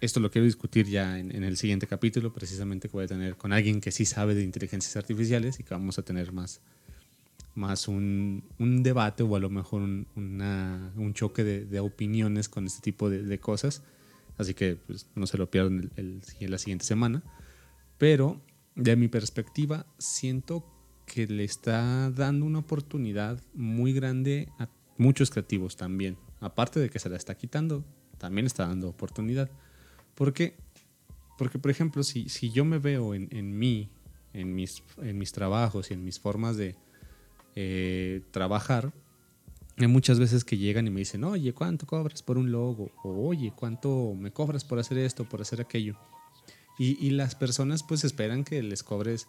Esto 0.00 0.20
lo 0.20 0.30
quiero 0.30 0.44
discutir 0.44 0.86
ya 0.86 1.18
en, 1.18 1.34
en, 1.34 1.42
el 1.42 1.56
siguiente 1.56 1.86
capítulo, 1.86 2.32
precisamente 2.32 2.88
que 2.88 2.92
voy 2.92 3.04
a 3.04 3.08
tener 3.08 3.36
con 3.36 3.52
alguien 3.52 3.80
que 3.80 3.90
sí 3.90 4.04
sabe 4.04 4.34
de 4.34 4.42
inteligencias 4.42 4.94
artificiales 4.96 5.58
y 5.58 5.62
que 5.62 5.72
vamos 5.72 5.98
a 5.98 6.02
tener 6.02 6.32
más, 6.32 6.60
más 7.54 7.88
un, 7.88 8.44
un 8.58 8.82
debate 8.82 9.22
o 9.22 9.34
a 9.34 9.40
lo 9.40 9.48
mejor 9.48 9.80
un, 9.80 10.06
una, 10.14 10.92
un 10.96 11.14
choque 11.14 11.44
de, 11.44 11.64
de, 11.64 11.80
opiniones 11.80 12.48
con 12.50 12.66
este 12.66 12.82
tipo 12.82 13.08
de, 13.08 13.22
de 13.22 13.38
cosas. 13.38 13.82
Así 14.36 14.52
que 14.52 14.76
pues, 14.76 15.08
no 15.14 15.26
se 15.26 15.38
lo 15.38 15.50
pierdan 15.50 15.90
el, 15.96 16.20
el, 16.40 16.50
la 16.50 16.58
siguiente 16.58 16.84
semana. 16.84 17.22
Pero 17.96 18.42
de 18.74 18.96
mi 18.96 19.08
perspectiva, 19.08 19.86
siento 19.96 20.64
que 21.06 21.26
le 21.26 21.44
está 21.44 22.10
dando 22.10 22.44
una 22.44 22.58
oportunidad 22.58 23.42
muy 23.54 23.94
grande 23.94 24.50
a 24.58 24.68
muchos 24.98 25.30
creativos 25.30 25.76
también. 25.76 26.18
Aparte 26.40 26.80
de 26.80 26.90
que 26.90 26.98
se 26.98 27.08
la 27.08 27.16
está 27.16 27.34
quitando, 27.34 27.84
también 28.18 28.46
está 28.46 28.66
dando 28.66 28.90
oportunidad. 28.90 29.50
¿Por 30.16 30.32
qué? 30.32 30.56
Porque, 31.38 31.60
por 31.60 31.70
ejemplo, 31.70 32.02
si, 32.02 32.28
si 32.28 32.50
yo 32.50 32.64
me 32.64 32.78
veo 32.78 33.14
en, 33.14 33.28
en 33.30 33.56
mí, 33.56 33.88
en 34.32 34.54
mis, 34.54 34.82
en 35.00 35.16
mis 35.16 35.30
trabajos 35.30 35.90
y 35.90 35.94
en 35.94 36.02
mis 36.02 36.18
formas 36.18 36.56
de, 36.56 36.74
eh, 37.58 38.20
trabajar, 38.32 38.92
hay 39.78 39.86
muchas 39.86 40.18
veces 40.18 40.44
que 40.44 40.58
llegan 40.58 40.86
y 40.86 40.90
me 40.90 41.00
dicen, 41.00 41.24
oye, 41.24 41.54
¿cuánto 41.54 41.86
cobras 41.86 42.22
por 42.22 42.36
un 42.36 42.52
logo? 42.52 42.90
O 43.02 43.28
oye, 43.28 43.50
¿cuánto 43.56 44.14
me 44.14 44.30
cobras 44.30 44.62
por 44.62 44.78
hacer 44.78 44.98
esto, 44.98 45.24
por 45.24 45.40
hacer 45.40 45.62
aquello? 45.62 45.96
Y, 46.78 47.08
las 47.12 47.34
personas 47.34 47.82
pues 47.82 48.04
esperan 48.04 48.44
que 48.44 48.62
les 48.62 48.82
cobres, 48.82 49.26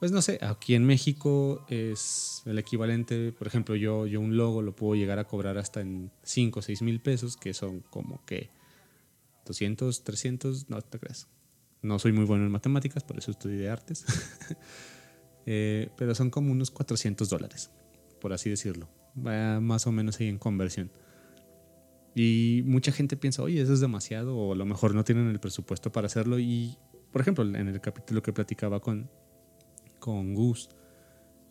pues 0.00 0.10
no 0.10 0.20
sé, 0.20 0.40
aquí 0.42 0.74
en 0.74 0.84
México 0.84 1.64
es 1.68 2.42
el 2.46 2.58
equivalente, 2.58 3.30
por 3.30 3.46
ejemplo, 3.46 3.76
yo, 3.76 4.08
yo 4.08 4.20
un 4.20 4.36
logo 4.36 4.60
lo 4.60 4.74
puedo 4.74 4.96
llegar 4.96 5.20
a 5.20 5.24
cobrar 5.28 5.58
hasta 5.58 5.80
en 5.80 6.10
5 6.24 6.58
o 6.58 6.62
6 6.62 6.82
mil 6.82 6.98
pesos, 6.98 7.36
que 7.36 7.54
son 7.54 7.84
como 7.90 8.20
que 8.26 8.50
200, 9.52 10.04
300, 10.04 10.70
no 10.70 10.80
te 10.80 10.98
creas. 10.98 11.28
No 11.82 11.98
soy 11.98 12.12
muy 12.12 12.24
bueno 12.24 12.44
en 12.44 12.50
matemáticas, 12.50 13.04
por 13.04 13.18
eso 13.18 13.30
estudié 13.30 13.68
artes. 13.68 14.04
Eh, 15.44 15.90
pero 15.96 16.14
son 16.14 16.30
como 16.30 16.52
unos 16.52 16.70
400 16.70 17.28
dólares, 17.28 17.72
por 18.20 18.32
así 18.32 18.48
decirlo. 18.48 18.88
Va 19.18 19.58
más 19.58 19.88
o 19.88 19.90
menos 19.90 20.20
ahí 20.20 20.28
en 20.28 20.38
conversión. 20.38 20.92
Y 22.14 22.62
mucha 22.64 22.92
gente 22.92 23.16
piensa, 23.16 23.42
oye, 23.42 23.60
eso 23.60 23.72
es 23.72 23.80
demasiado, 23.80 24.36
o 24.36 24.52
a 24.52 24.54
lo 24.54 24.64
mejor 24.66 24.94
no 24.94 25.02
tienen 25.02 25.26
el 25.26 25.40
presupuesto 25.40 25.90
para 25.90 26.06
hacerlo. 26.06 26.38
Y, 26.38 26.78
por 27.10 27.22
ejemplo, 27.22 27.42
en 27.42 27.66
el 27.66 27.80
capítulo 27.80 28.22
que 28.22 28.32
platicaba 28.32 28.78
con, 28.78 29.10
con 29.98 30.32
Gus, 30.32 30.68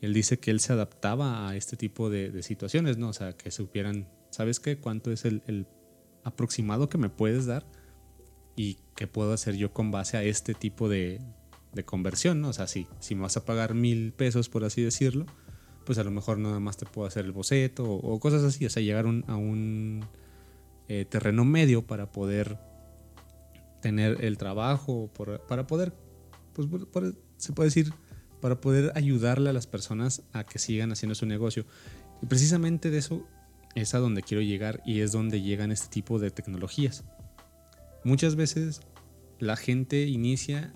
él 0.02 0.14
dice 0.14 0.40
que 0.40 0.52
él 0.52 0.60
se 0.60 0.74
adaptaba 0.74 1.50
a 1.50 1.56
este 1.56 1.78
tipo 1.78 2.10
de, 2.10 2.42
situaciones, 2.44 2.98
¿no? 2.98 3.10
O 3.10 3.14
sea, 3.14 3.34
que 3.34 3.52
supieran, 3.52 4.08
¿sabes 4.30 4.60
qué? 4.60 4.78
¿Cuánto 4.78 5.12
es 5.12 5.26
el, 5.26 5.44
el, 5.48 5.68
aproximado 6.24 6.88
que 6.88 6.98
me 6.98 7.10
puedes 7.10 7.46
dar? 7.46 7.66
Y 8.56 8.78
qué 8.96 9.08
puedo 9.08 9.34
hacer 9.34 9.56
yo 9.56 9.74
con 9.74 9.92
base 9.92 10.18
a 10.18 10.24
este 10.24 10.54
tipo 10.54 10.90
de, 10.90 11.22
conversión, 11.86 12.42
¿no? 12.42 12.50
O 12.50 12.54
sea, 12.54 12.68
si, 12.68 12.88
si 13.00 13.16
me 13.16 13.22
vas 13.22 13.38
a 13.38 13.46
pagar 13.46 13.74
mil 13.74 14.14
pesos, 14.14 14.50
por 14.50 14.64
así 14.64 14.82
decirlo, 14.82 15.26
pues 15.86 15.98
a 15.98 16.04
lo 16.04 16.12
mejor 16.12 16.38
nada 16.38 16.60
más 16.60 16.78
te 16.78 16.86
puedo 16.86 17.08
hacer 17.08 17.26
el 17.26 17.32
boceto 17.32 17.90
o, 17.90 18.20
cosas 18.20 18.44
así, 18.44 18.66
o 18.66 18.70
sea, 18.70 18.84
llegar 18.84 19.06
a 19.06 19.36
un 19.36 20.06
eh, 20.88 21.06
terreno 21.06 21.46
medio 21.46 21.88
para 21.88 22.12
poder 22.12 22.58
tener 23.82 24.24
el 24.24 24.38
trabajo, 24.38 25.10
para 25.48 25.66
poder, 25.66 25.94
pues 26.54 26.68
se 27.38 27.54
puede 27.54 27.68
decir, 27.68 27.94
para 28.42 28.60
poder 28.60 28.92
ayudarle 28.96 29.50
a 29.50 29.54
las 29.54 29.68
personas 29.68 30.24
a 30.34 30.44
que 30.44 30.60
sigan 30.60 30.92
haciendo 30.92 31.16
su 31.16 31.26
negocio. 31.26 31.66
Y 32.22 32.26
precisamente 32.26 32.90
de 32.90 32.98
eso 32.98 33.26
es 33.74 33.94
a 33.96 34.00
donde 34.00 34.22
quiero 34.22 34.42
llegar 34.42 34.82
y 34.86 35.00
es 35.00 35.12
donde 35.12 35.42
llegan 35.42 35.72
este 35.72 35.88
tipo 35.88 36.20
de 36.20 36.30
tecnologías. 36.30 37.04
Muchas 38.04 38.36
veces 38.36 38.82
la 39.40 39.56
gente 39.56 40.08
inicia 40.08 40.74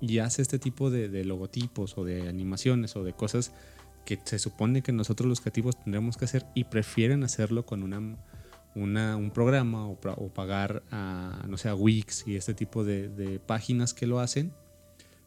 y 0.00 0.18
hace 0.18 0.42
este 0.42 0.58
tipo 0.58 0.90
de, 0.90 1.24
logotipos 1.24 1.96
o 1.96 2.04
de 2.04 2.28
animaciones 2.28 2.96
o 2.96 3.04
de 3.04 3.12
cosas 3.12 3.52
que 4.04 4.18
se 4.24 4.38
supone 4.38 4.82
que 4.82 4.92
nosotros 4.92 5.28
los 5.28 5.40
creativos 5.40 5.76
tendremos 5.82 6.16
que 6.16 6.24
hacer 6.24 6.44
y 6.54 6.64
prefieren 6.64 7.22
hacerlo 7.22 7.64
con 7.64 7.84
una, 7.84 8.18
una 8.74 9.16
un 9.16 9.30
programa 9.30 9.86
o, 9.86 9.96
pagar 10.34 10.82
a, 10.90 11.44
no 11.48 11.56
sé, 11.56 11.68
a 11.68 11.74
Wix 11.76 12.24
y 12.26 12.34
este 12.34 12.52
tipo 12.52 12.84
de, 12.84 13.40
páginas 13.46 13.94
que 13.94 14.06
lo 14.06 14.18
hacen 14.18 14.52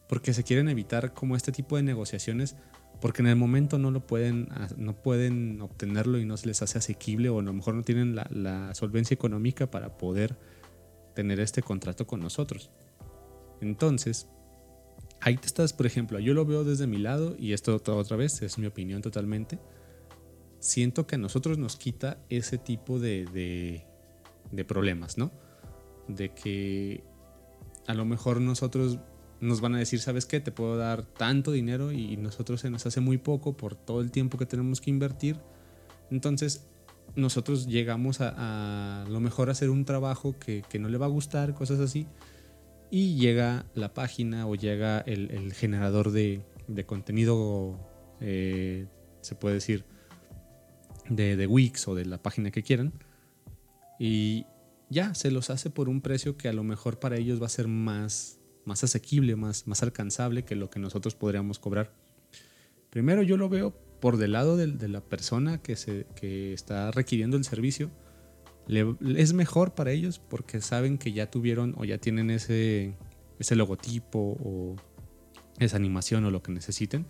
porque 0.08 0.34
se 0.34 0.44
quieren 0.44 0.68
evitar 0.68 1.14
como 1.14 1.34
este 1.34 1.52
tipo 1.52 1.76
de 1.76 1.82
negociaciones 1.82 2.54
porque 3.00 3.22
en 3.22 3.28
el 3.28 3.36
momento 3.36 3.78
no 3.78 3.90
lo 3.90 4.06
pueden, 4.06 4.48
no 4.76 4.94
pueden 4.94 5.60
obtenerlo 5.60 6.18
y 6.18 6.26
no 6.26 6.36
se 6.36 6.46
les 6.48 6.62
hace 6.62 6.78
asequible 6.78 7.30
o 7.30 7.40
a 7.40 7.42
lo 7.42 7.52
mejor 7.52 7.74
no 7.74 7.82
tienen 7.82 8.14
la 8.14 8.74
solvencia 8.74 9.14
económica 9.14 9.70
para 9.70 9.96
poder 9.96 10.36
tener 11.16 11.40
este 11.40 11.62
contrato 11.62 12.06
con 12.06 12.20
nosotros. 12.20 12.70
Entonces, 13.60 14.28
ahí 15.20 15.36
te 15.36 15.46
estás, 15.46 15.72
por 15.72 15.86
ejemplo, 15.86 16.20
yo 16.20 16.34
lo 16.34 16.44
veo 16.44 16.62
desde 16.62 16.86
mi 16.86 16.98
lado 16.98 17.34
y 17.36 17.54
esto 17.54 17.74
otra 17.74 18.16
vez 18.16 18.42
es 18.42 18.58
mi 18.58 18.66
opinión 18.66 19.02
totalmente. 19.02 19.58
Siento 20.60 21.06
que 21.06 21.16
a 21.16 21.18
nosotros 21.18 21.58
nos 21.58 21.76
quita 21.76 22.18
ese 22.28 22.58
tipo 22.58 23.00
de, 23.00 23.24
de, 24.52 24.64
problemas, 24.64 25.16
¿no? 25.16 25.32
De 26.06 26.32
que 26.34 27.02
a 27.86 27.94
lo 27.94 28.04
mejor 28.04 28.40
nosotros 28.40 28.98
nos 29.40 29.60
van 29.60 29.74
a 29.74 29.78
decir, 29.78 30.00
¿sabes 30.00 30.26
qué? 30.26 30.40
Te 30.40 30.52
puedo 30.52 30.76
dar 30.76 31.04
tanto 31.04 31.50
dinero 31.50 31.92
y 31.92 32.16
nosotros 32.16 32.60
se 32.60 32.70
nos 32.70 32.84
hace 32.86 33.00
muy 33.00 33.18
poco 33.18 33.56
por 33.56 33.74
todo 33.74 34.00
el 34.00 34.10
tiempo 34.10 34.38
que 34.38 34.46
tenemos 34.46 34.80
que 34.80 34.90
invertir. 34.90 35.40
Entonces, 36.10 36.66
nosotros 37.14 37.66
llegamos 37.66 38.20
a, 38.20 39.04
a 39.04 39.08
lo 39.08 39.20
mejor 39.20 39.48
a 39.48 39.52
hacer 39.52 39.70
un 39.70 39.84
trabajo 39.84 40.36
que, 40.38 40.64
que, 40.68 40.78
no 40.78 40.88
le 40.88 40.98
va 40.98 41.06
a 41.06 41.10
gustar, 41.10 41.54
cosas 41.54 41.80
así 41.80 42.06
y 42.90 43.16
llega 43.16 43.66
la 43.74 43.94
página 43.94 44.46
o 44.46 44.54
llega 44.54 45.00
el, 45.00 45.52
generador 45.52 46.12
de, 46.12 46.42
contenido, 46.86 47.78
eh, 48.20 48.86
se 49.20 49.34
puede 49.34 49.56
decir, 49.56 49.84
de, 51.08 51.36
de, 51.36 51.46
Wix 51.46 51.88
o 51.88 51.94
de 51.94 52.04
la 52.04 52.18
página 52.18 52.50
que 52.50 52.62
quieran. 52.62 52.92
Y 53.98 54.46
ya, 54.88 55.14
se 55.14 55.30
los 55.30 55.50
hace 55.50 55.70
por 55.70 55.88
un 55.88 56.00
precio 56.00 56.36
que 56.36 56.48
a 56.48 56.52
lo 56.52 56.62
mejor 56.62 56.98
para 56.98 57.16
ellos 57.16 57.40
va 57.40 57.46
a 57.46 57.50
ser 57.50 57.66
más, 57.66 58.38
más 58.64 58.84
asequible, 58.84 59.36
más, 59.36 59.66
más 59.66 59.82
alcanzable 59.82 60.44
que 60.44 60.54
lo 60.54 60.70
que 60.70 60.78
nosotros 60.78 61.14
podríamos 61.14 61.58
cobrar. 61.58 61.92
Primero 62.90 63.22
yo 63.22 63.36
lo 63.36 63.48
veo 63.48 63.74
por 64.00 64.16
del 64.16 64.32
lado 64.32 64.56
de, 64.56 64.66
de 64.66 64.88
la 64.88 65.00
persona 65.00 65.58
que, 65.58 65.76
se, 65.76 66.06
que 66.14 66.52
está 66.52 66.90
requiriendo 66.90 67.36
el 67.36 67.44
servicio 67.44 67.90
es 68.68 69.32
mejor 69.32 69.74
para 69.74 69.92
ellos 69.92 70.18
porque 70.18 70.60
saben 70.60 70.98
que 70.98 71.12
ya 71.12 71.30
tuvieron 71.30 71.74
o 71.78 71.84
ya 71.84 71.98
tienen 71.98 72.30
ese, 72.30 72.96
ese 73.38 73.54
logotipo 73.54 74.36
o 74.42 74.76
esa 75.58 75.76
animación 75.76 76.24
o 76.24 76.30
lo 76.30 76.42
que 76.42 76.52
necesiten. 76.52 77.06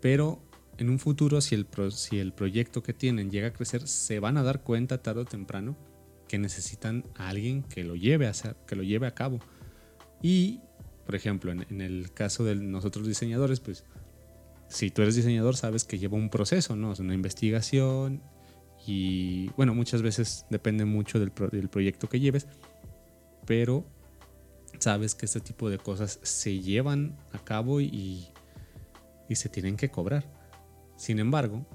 Pero 0.00 0.40
en 0.78 0.90
un 0.90 0.98
futuro, 0.98 1.40
si 1.40 1.54
el, 1.54 1.66
si 1.90 2.18
el 2.18 2.32
proyecto 2.32 2.82
que 2.82 2.92
tienen 2.92 3.30
llega 3.30 3.48
a 3.48 3.52
crecer, 3.52 3.86
se 3.86 4.18
van 4.18 4.36
a 4.36 4.42
dar 4.42 4.62
cuenta 4.62 5.02
tarde 5.02 5.20
o 5.20 5.24
temprano 5.24 5.76
que 6.28 6.38
necesitan 6.38 7.04
a 7.14 7.28
alguien 7.28 7.62
que 7.62 7.84
lo 7.84 7.94
lleve 7.94 8.26
a, 8.26 8.30
hacer, 8.30 8.56
que 8.66 8.74
lo 8.74 8.82
lleve 8.82 9.06
a 9.06 9.14
cabo. 9.14 9.38
Y, 10.20 10.60
por 11.04 11.14
ejemplo, 11.14 11.52
en, 11.52 11.64
en, 11.70 11.80
el 11.80 12.12
caso 12.12 12.42
de 12.42 12.56
nosotros 12.56 13.06
diseñadores, 13.06 13.60
pues 13.60 13.84
si 14.68 14.90
tú 14.90 15.02
eres 15.02 15.14
diseñador 15.16 15.56
sabes 15.56 15.84
que 15.84 15.98
lleva 15.98 16.16
un 16.16 16.30
proceso, 16.30 16.76
¿no? 16.76 16.92
Es 16.92 17.00
una 17.00 17.14
investigación, 17.14 18.22
y 18.86 19.48
bueno, 19.56 19.74
muchas 19.74 20.00
veces 20.02 20.46
depende 20.48 20.84
mucho 20.84 21.18
del, 21.18 21.32
proyecto 21.32 22.08
que 22.08 22.20
lleves, 22.20 22.46
pero 23.44 23.84
sabes 24.78 25.14
que 25.14 25.26
este 25.26 25.40
tipo 25.40 25.68
de 25.68 25.78
cosas 25.78 26.20
se 26.22 26.60
llevan 26.60 27.18
a 27.32 27.38
cabo 27.42 27.80
y, 27.80 28.28
y 29.28 29.34
se 29.34 29.48
tienen 29.48 29.76
que 29.76 29.90
cobrar. 29.90 30.24
Sin 30.96 31.18
embargo, 31.18 31.66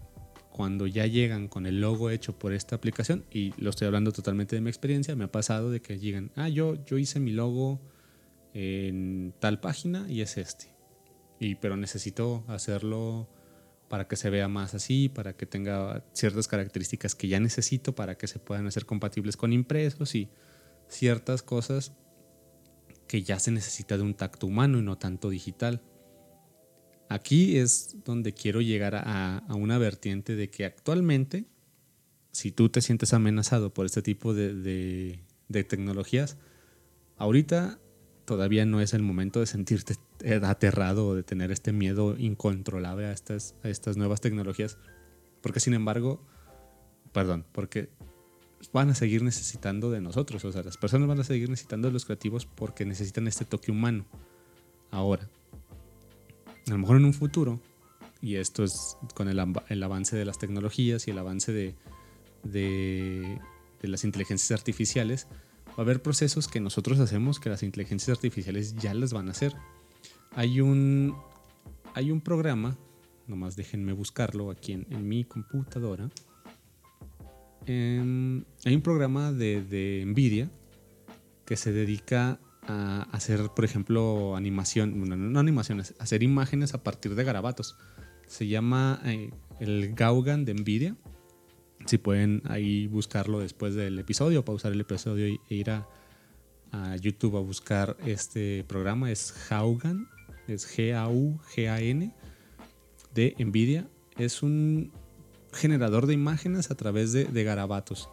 cuando 0.51 0.87
ya 0.87 1.05
llegan 1.05 1.49
con 1.49 1.65
el 1.65 1.81
logo 1.81 2.09
hecho 2.09 2.39
por 2.39 2.53
esta 2.53 2.77
aplicación, 2.77 3.25
y 3.29 3.53
lo 3.61 3.71
estoy 3.71 3.87
hablando 3.87 4.13
totalmente 4.13 4.55
de 4.55 4.61
mi 4.61 4.69
experiencia, 4.69 5.15
me 5.15 5.25
ha 5.25 5.31
pasado 5.31 5.69
de 5.69 5.81
que 5.81 5.99
llegan, 5.99 6.31
ah, 6.35 6.47
yo, 6.47 6.83
yo 6.85 6.97
hice 6.97 7.19
mi 7.19 7.31
logo 7.31 7.81
en 8.53 9.33
tal 9.39 9.59
página 9.59 10.09
y 10.09 10.21
es 10.21 10.37
este. 10.37 10.70
Y, 11.41 11.55
pero 11.55 11.75
necesito 11.75 12.43
hacerlo 12.47 13.27
para 13.89 14.07
que 14.07 14.15
se 14.15 14.29
vea 14.29 14.47
más 14.47 14.75
así, 14.75 15.09
para 15.09 15.35
que 15.35 15.47
tenga 15.47 16.05
ciertas 16.13 16.47
características 16.47 17.15
que 17.15 17.27
ya 17.27 17.39
necesito 17.39 17.95
para 17.95 18.15
que 18.15 18.27
se 18.27 18.37
puedan 18.37 18.67
hacer 18.67 18.85
compatibles 18.85 19.37
con 19.37 19.51
impresos 19.51 20.13
y 20.13 20.29
ciertas 20.87 21.41
cosas 21.41 21.93
que 23.07 23.23
ya 23.23 23.39
se 23.39 23.49
necesita 23.49 23.97
de 23.97 24.03
un 24.03 24.13
tacto 24.13 24.45
humano 24.45 24.77
y 24.77 24.83
no 24.83 24.99
tanto 24.99 25.31
digital. 25.31 25.81
Aquí 27.09 27.57
es 27.57 27.97
donde 28.05 28.33
quiero 28.33 28.61
llegar 28.61 28.93
a, 28.95 29.43
una 29.49 29.79
vertiente 29.79 30.35
de 30.35 30.51
que 30.51 30.63
actualmente, 30.63 31.45
si 32.31 32.51
tú 32.51 32.69
te 32.69 32.81
sientes 32.81 33.13
amenazado 33.13 33.73
por 33.73 33.87
este 33.87 34.03
tipo 34.03 34.35
de, 34.35 35.19
tecnologías, 35.49 36.37
ahorita 37.17 37.79
todavía 38.25 38.65
no 38.65 38.81
es 38.81 38.93
el 38.93 39.01
momento 39.01 39.39
de 39.39 39.45
sentirte 39.45 39.95
aterrado 40.43 41.07
o 41.07 41.15
de 41.15 41.23
tener 41.23 41.51
este 41.51 41.71
miedo 41.73 42.15
incontrolable 42.17 43.05
a 43.05 43.11
estas, 43.11 43.55
a 43.63 43.69
estas 43.69 43.97
nuevas 43.97 44.21
tecnologías. 44.21 44.77
Porque 45.41 45.59
sin 45.59 45.73
embargo, 45.73 46.21
perdón, 47.11 47.45
porque 47.51 47.89
van 48.73 48.89
a 48.89 48.95
seguir 48.95 49.23
necesitando 49.23 49.91
de 49.91 50.01
nosotros. 50.01 50.45
O 50.45 50.51
sea, 50.51 50.63
las 50.63 50.77
personas 50.77 51.07
van 51.07 51.19
a 51.19 51.23
seguir 51.23 51.49
necesitando 51.49 51.87
de 51.87 51.93
los 51.93 52.05
creativos 52.05 52.45
porque 52.45 52.85
necesitan 52.85 53.27
este 53.27 53.45
toque 53.45 53.71
humano. 53.71 54.05
Ahora, 54.91 55.29
a 56.67 56.71
lo 56.71 56.77
mejor 56.77 56.97
en 56.97 57.05
un 57.05 57.13
futuro, 57.13 57.59
y 58.21 58.35
esto 58.35 58.63
es 58.63 58.97
con 59.15 59.27
el, 59.29 59.39
avance 59.39 60.15
de 60.15 60.25
las 60.25 60.37
tecnologías 60.37 61.07
y 61.07 61.11
el 61.11 61.17
avance 61.17 61.51
de, 61.51 61.75
de, 62.43 63.39
las 63.81 64.03
inteligencias 64.03 64.51
artificiales, 64.59 65.27
va 65.71 65.77
a 65.77 65.81
haber 65.81 66.01
procesos 66.01 66.47
que 66.47 66.59
nosotros 66.59 66.99
hacemos 66.99 67.39
que 67.39 67.49
las 67.49 67.63
inteligencias 67.63 68.17
artificiales 68.17 68.75
ya 68.75 68.93
las 68.93 69.13
van 69.13 69.27
a 69.27 69.31
hacer. 69.31 69.53
Hay 70.35 70.61
un, 70.61 71.15
hay 71.93 72.11
un 72.11 72.21
programa, 72.21 72.77
nomás 73.27 73.55
déjenme 73.55 73.93
buscarlo 73.93 74.51
aquí 74.51 74.73
en, 74.73 75.07
mi 75.07 75.23
computadora. 75.23 76.09
Em, 77.65 78.43
hay 78.65 78.75
un 78.75 78.81
programa 78.81 79.31
de, 79.31 79.63
de 79.63 80.03
Nvidia 80.05 80.49
que 81.45 81.57
se 81.57 81.71
dedica 81.71 82.39
a 82.67 83.07
hacer, 83.11 83.49
por 83.55 83.65
ejemplo, 83.65 84.35
animación, 84.35 85.33
no, 85.33 85.39
animaciones, 85.39 85.95
hacer 85.99 86.23
imágenes 86.23 86.73
a 86.73 86.83
partir 86.83 87.15
de 87.15 87.23
garabatos. 87.23 87.75
Se 88.27 88.47
llama 88.47 89.01
eh, 89.05 89.31
el 89.59 89.93
Gaugan 89.93 90.45
de 90.45 90.53
Nvidia. 90.53 90.95
Si 91.85 91.97
pueden 91.97 92.41
ahí 92.45 92.87
buscarlo 92.87 93.39
después 93.39 93.75
del 93.75 93.99
episodio, 93.99 94.45
pausar 94.45 94.71
el 94.71 94.81
episodio 94.81 95.25
e 95.25 95.55
ir 95.55 95.69
a, 95.69 95.87
YouTube 97.01 97.35
a 97.37 97.41
buscar 97.41 97.97
este 98.05 98.63
programa. 98.63 99.11
Es 99.11 99.35
Gaugan, 99.49 100.07
es 100.47 100.65
G-A-U-G-A-N 100.65 102.13
de 103.13 103.35
Nvidia. 103.39 103.87
Es 104.17 104.41
un 104.41 104.91
generador 105.51 106.07
de 106.07 106.13
imágenes 106.13 106.71
a 106.71 106.75
través 106.75 107.11
de, 107.11 107.25
de 107.25 107.43
garabatos. 107.43 108.09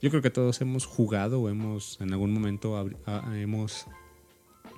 Yo 0.00 0.10
creo 0.10 0.22
que 0.22 0.30
todos 0.30 0.60
hemos 0.60 0.86
jugado 0.86 1.40
o 1.40 1.48
hemos 1.48 2.00
en 2.00 2.12
algún 2.12 2.32
momento 2.32 2.88
hemos 3.34 3.86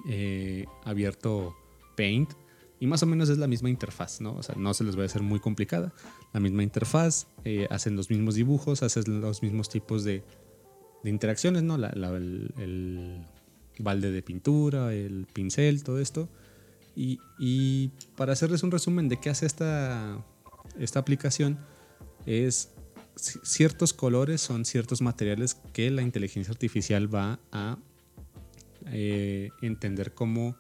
eh, 0.08 0.64
abierto 0.84 1.54
Paint 1.96 2.32
y 2.80 2.86
más 2.86 3.02
o 3.02 3.06
menos 3.06 3.28
es 3.28 3.38
la 3.38 3.46
misma 3.46 3.68
interfaz, 3.68 4.20
¿no? 4.20 4.34
O 4.34 4.42
sea, 4.42 4.54
no 4.56 4.72
se 4.72 4.84
les 4.84 4.98
va 4.98 5.02
a 5.02 5.06
hacer 5.06 5.22
muy 5.22 5.38
complicada. 5.38 5.92
La 6.32 6.40
misma 6.40 6.62
interfaz, 6.62 7.26
eh, 7.44 7.66
hacen 7.70 7.94
los 7.94 8.08
mismos 8.08 8.34
dibujos, 8.34 8.82
hacen 8.82 9.20
los 9.20 9.42
mismos 9.42 9.68
tipos 9.68 10.02
de, 10.02 10.24
interacciones, 11.04 11.62
¿no? 11.62 11.76
el, 11.76 13.26
balde 13.78 14.10
de 14.10 14.22
pintura, 14.22 14.94
el 14.94 15.26
pincel, 15.32 15.84
todo 15.84 16.00
esto. 16.00 16.28
Y, 16.96 17.18
y, 17.38 17.88
para 18.16 18.32
hacerles 18.32 18.62
un 18.62 18.70
resumen 18.70 19.08
de 19.08 19.18
qué 19.18 19.30
hace 19.30 19.46
esta, 19.46 20.24
esta 20.78 20.98
aplicación, 21.00 21.58
es 22.24 22.72
ciertos 23.16 23.92
colores 23.92 24.40
son 24.40 24.64
ciertos 24.64 25.02
materiales 25.02 25.54
que 25.72 25.90
la 25.90 26.02
inteligencia 26.02 26.52
artificial 26.52 27.14
va 27.14 27.38
a 27.52 27.78
eh, 28.86 29.50
entender 29.60 30.14
como, 30.14 30.56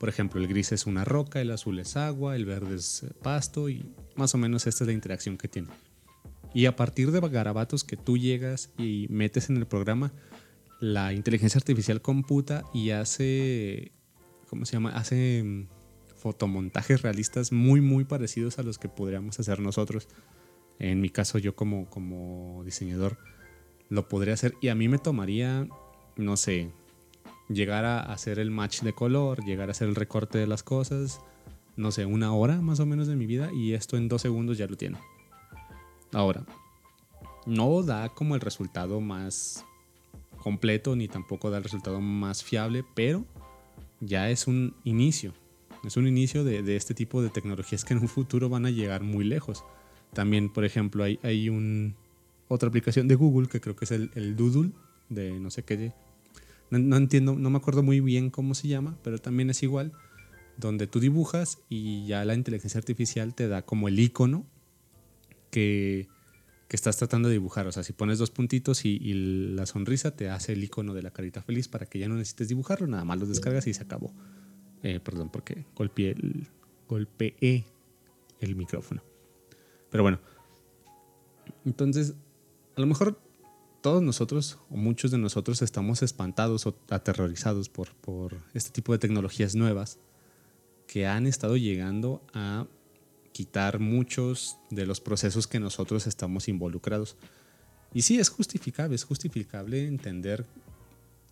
por 0.00 0.08
ejemplo, 0.08 0.40
el 0.40 0.48
gris 0.48 0.72
es 0.72 0.86
una 0.86 1.04
roca, 1.04 1.42
el 1.42 1.50
azul 1.50 1.78
es 1.78 1.94
agua, 1.94 2.34
el 2.34 2.46
verde 2.46 2.76
es 2.76 3.04
pasto 3.22 3.68
y 3.68 3.84
más 4.16 4.34
o 4.34 4.38
menos 4.38 4.66
esta 4.66 4.84
es 4.84 4.88
la 4.88 4.94
interacción 4.94 5.36
que 5.36 5.46
tiene. 5.46 5.68
Y 6.54 6.64
a 6.64 6.74
partir 6.74 7.10
de 7.10 7.20
garabatos 7.20 7.84
que 7.84 7.98
tú 7.98 8.16
llegas 8.16 8.70
y 8.78 9.08
metes 9.10 9.50
en 9.50 9.58
el 9.58 9.66
programa, 9.66 10.10
la 10.80 11.12
inteligencia 11.12 11.58
artificial 11.58 12.00
computa 12.00 12.64
y 12.72 12.92
hace, 12.92 13.92
¿cómo 14.48 14.64
se 14.64 14.72
llama? 14.72 14.92
Hace 14.96 15.42
mm, 15.44 15.68
fotomontajes 16.16 17.02
realistas 17.02 17.52
muy, 17.52 17.82
muy 17.82 18.04
parecidos 18.04 18.58
a 18.58 18.62
los 18.62 18.78
que 18.78 18.88
podríamos 18.88 19.38
hacer 19.38 19.60
nosotros. 19.60 20.08
En 20.78 21.02
mi 21.02 21.10
caso, 21.10 21.36
yo 21.36 21.54
como, 21.54 21.90
como 21.90 22.62
diseñador 22.64 23.18
lo 23.90 24.08
podría 24.08 24.32
hacer 24.32 24.54
y 24.62 24.68
a 24.68 24.74
mí 24.74 24.88
me 24.88 24.96
tomaría, 24.96 25.68
no 26.16 26.38
sé, 26.38 26.72
llegar 27.52 27.84
a 27.84 28.00
hacer 28.00 28.38
el 28.38 28.50
match 28.50 28.80
de 28.82 28.92
color, 28.92 29.44
llegar 29.44 29.68
a 29.68 29.72
hacer 29.72 29.88
el 29.88 29.94
recorte 29.94 30.38
de 30.38 30.46
las 30.46 30.62
cosas, 30.62 31.20
no 31.76 31.90
sé, 31.90 32.06
una 32.06 32.32
hora 32.32 32.60
más 32.60 32.80
o 32.80 32.86
menos 32.86 33.06
de 33.06 33.16
mi 33.16 33.26
vida 33.26 33.50
y 33.52 33.74
esto 33.74 33.96
en 33.96 34.08
dos 34.08 34.22
segundos 34.22 34.56
ya 34.56 34.66
lo 34.66 34.76
tiene. 34.76 34.98
Ahora, 36.12 36.44
no 37.46 37.82
da 37.82 38.08
como 38.10 38.34
el 38.34 38.40
resultado 38.40 39.00
más 39.00 39.64
completo 40.38 40.96
ni 40.96 41.08
tampoco 41.08 41.50
da 41.50 41.58
el 41.58 41.64
resultado 41.64 42.00
más 42.00 42.42
fiable, 42.44 42.84
pero 42.94 43.24
ya 44.00 44.30
es 44.30 44.46
un 44.46 44.74
inicio. 44.84 45.34
Es 45.84 45.96
un 45.96 46.06
inicio 46.06 46.44
de, 46.44 46.76
este 46.76 46.94
tipo 46.94 47.22
de 47.22 47.30
tecnologías 47.30 47.84
que 47.84 47.94
en 47.94 48.00
un 48.00 48.08
futuro 48.08 48.48
van 48.48 48.66
a 48.66 48.70
llegar 48.70 49.02
muy 49.02 49.24
lejos. 49.24 49.64
También, 50.12 50.52
por 50.52 50.64
ejemplo, 50.64 51.04
hay, 51.04 51.18
hay 51.22 51.48
otra 52.48 52.68
aplicación 52.68 53.08
de 53.08 53.14
Google 53.14 53.48
que 53.48 53.60
creo 53.60 53.76
que 53.76 53.86
es 53.86 53.90
el 53.92 54.36
Doodle, 54.36 54.72
de 55.08 55.40
no 55.40 55.50
sé 55.50 55.62
qué. 55.62 55.92
No, 56.70 56.96
entiendo, 56.96 57.34
no 57.34 57.50
me 57.50 57.58
acuerdo 57.58 57.82
muy 57.82 58.00
bien 58.00 58.30
cómo 58.30 58.54
se 58.54 58.68
llama, 58.68 58.96
pero 59.02 59.18
también 59.18 59.50
es 59.50 59.62
igual, 59.62 59.92
donde 60.56 60.86
tú 60.86 61.00
dibujas 61.00 61.58
y 61.68 62.06
ya 62.06 62.24
la 62.24 62.34
inteligencia 62.34 62.78
artificial 62.78 63.34
te 63.34 63.48
da 63.48 63.62
como 63.62 63.88
el 63.88 63.98
icono 63.98 64.46
que, 65.50 66.08
que 66.68 66.76
estás 66.76 66.96
tratando 66.96 67.28
de 67.28 67.34
dibujar. 67.34 67.66
O 67.66 67.72
sea, 67.72 67.82
si 67.82 67.92
pones 67.92 68.18
dos 68.18 68.30
puntitos 68.30 68.84
y, 68.84 68.98
la 69.54 69.66
sonrisa 69.66 70.14
te 70.14 70.30
hace 70.30 70.52
el 70.52 70.62
icono 70.62 70.94
de 70.94 71.02
la 71.02 71.10
carita 71.10 71.42
feliz 71.42 71.66
para 71.66 71.86
que 71.86 71.98
ya 71.98 72.08
no 72.08 72.14
necesites 72.14 72.48
dibujarlo, 72.48 72.86
nada 72.86 73.04
más 73.04 73.18
lo 73.18 73.26
descargas 73.26 73.66
y 73.66 73.74
se 73.74 73.82
acabó. 73.82 74.14
Eh, 74.84 75.00
perdón, 75.00 75.30
porque 75.30 75.66
golpeé 75.74 76.12
el, 76.12 76.46
golpeé 76.88 77.64
el 78.38 78.54
micrófono. 78.54 79.02
Pero 79.90 80.04
bueno, 80.04 80.20
entonces, 81.64 82.14
a 82.76 82.80
lo 82.80 82.86
mejor 82.86 83.20
todos 83.80 84.02
nosotros 84.02 84.58
o 84.70 84.76
muchos 84.76 85.10
de 85.10 85.18
nosotros 85.18 85.62
estamos 85.62 86.02
espantados 86.02 86.66
o 86.66 86.76
aterrorizados 86.88 87.68
por, 87.68 87.88
este 88.54 88.70
tipo 88.70 88.92
de 88.92 88.98
tecnologías 88.98 89.54
nuevas 89.54 89.98
que 90.86 91.06
han 91.06 91.26
estado 91.26 91.56
llegando 91.56 92.22
a 92.34 92.66
quitar 93.32 93.78
muchos 93.78 94.58
de 94.70 94.86
los 94.86 95.00
procesos 95.00 95.46
que 95.46 95.60
nosotros 95.60 96.06
estamos 96.06 96.48
involucrados. 96.48 97.16
Y 97.94 98.02
sí, 98.02 98.18
es 98.18 98.28
justificable, 98.28 98.94
es 98.94 99.04
justificable 99.04 99.86
entender 99.86 100.46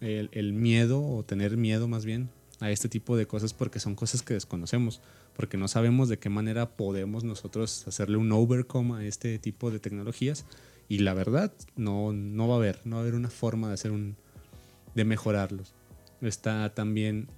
el, 0.00 0.28
el, 0.32 0.52
miedo 0.52 1.04
o 1.04 1.24
tener 1.24 1.56
miedo 1.56 1.88
más 1.88 2.04
bien 2.04 2.30
a 2.60 2.70
este 2.70 2.88
tipo 2.88 3.16
de 3.16 3.26
cosas 3.26 3.52
porque 3.52 3.80
son 3.80 3.94
cosas 3.94 4.22
que 4.22 4.34
desconocemos 4.34 5.00
porque 5.38 5.56
no 5.56 5.68
sabemos 5.68 6.08
de 6.08 6.18
qué 6.18 6.28
manera 6.28 6.76
podemos 6.76 7.22
nosotros 7.22 7.86
hacerle 7.86 8.16
un 8.16 8.32
overcome 8.32 8.96
a 8.96 9.04
este 9.04 9.38
tipo 9.38 9.70
de 9.70 9.78
tecnologías 9.78 10.44
y 10.88 10.98
la 10.98 11.14
verdad 11.14 11.52
no, 11.76 12.12
no 12.12 12.48
va 12.48 12.54
a 12.54 12.58
haber, 12.58 12.80
no 12.84 12.96
va 12.96 13.00
a 13.00 13.02
haber 13.02 13.14
una 13.14 13.30
forma 13.30 13.68
de 13.68 13.74
hacer 13.74 13.90
un 13.90 14.16
de 14.94 15.04
mejorarlos. 15.04 15.74
Está 16.22 16.74
también 16.74 17.28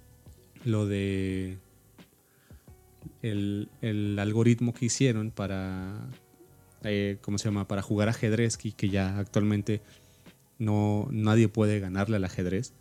lo 0.63 0.87
de 0.87 1.57
el, 3.21 3.69
el 3.81 4.17
algoritmo 4.17 4.73
que 4.73 4.85
hicieron 4.85 5.31
para 5.31 6.07
eh, 6.83 7.17
¿cómo 7.21 7.37
se 7.37 7.45
llama? 7.45 7.67
para 7.67 7.81
jugar 7.81 8.09
ajedrez 8.09 8.57
y 8.63 8.71
que 8.71 8.89
ya 8.89 9.19
actualmente 9.19 9.81
no 10.57 11.07
nadie 11.11 11.47
puede 11.47 11.79
ganarle 11.79 12.15
al 12.15 12.23
ajedrez. 12.23 12.73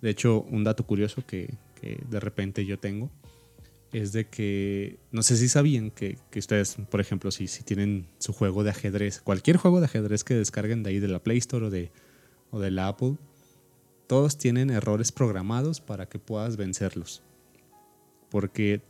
De 0.00 0.10
hecho, 0.10 0.42
un 0.42 0.62
dato 0.62 0.86
curioso 0.86 1.24
que, 1.26 1.54
que 1.80 2.00
de 2.08 2.20
repente 2.20 2.64
yo 2.64 2.78
tengo 2.78 3.10
es 3.92 4.12
de 4.12 4.26
que, 4.26 4.98
no 5.12 5.22
sé 5.22 5.36
si 5.36 5.48
sabían 5.48 5.90
que, 5.90 6.18
que 6.30 6.38
ustedes, 6.38 6.76
por 6.90 7.00
ejemplo, 7.00 7.30
si, 7.30 7.48
si, 7.48 7.62
tienen 7.62 8.06
su 8.18 8.32
juego 8.32 8.64
de 8.64 8.70
ajedrez, 8.70 9.20
cualquier 9.20 9.56
juego 9.56 9.80
de 9.80 9.86
ajedrez 9.86 10.24
que 10.24 10.34
descarguen 10.34 10.82
de 10.82 10.90
ahí 10.90 10.98
de 10.98 11.08
la 11.08 11.22
Play 11.22 11.38
Store 11.38 11.66
o 11.66 11.70
de, 11.70 11.90
o 12.50 12.60
la 12.60 12.88
Apple, 12.88 13.16
todos 14.06 14.38
tienen 14.38 14.70
errores 14.70 15.12
programados 15.12 15.80
para 15.80 16.06
que 16.06 16.18
puedas 16.18 16.56
vencerlos. 16.56 17.22
Porque 18.30 18.82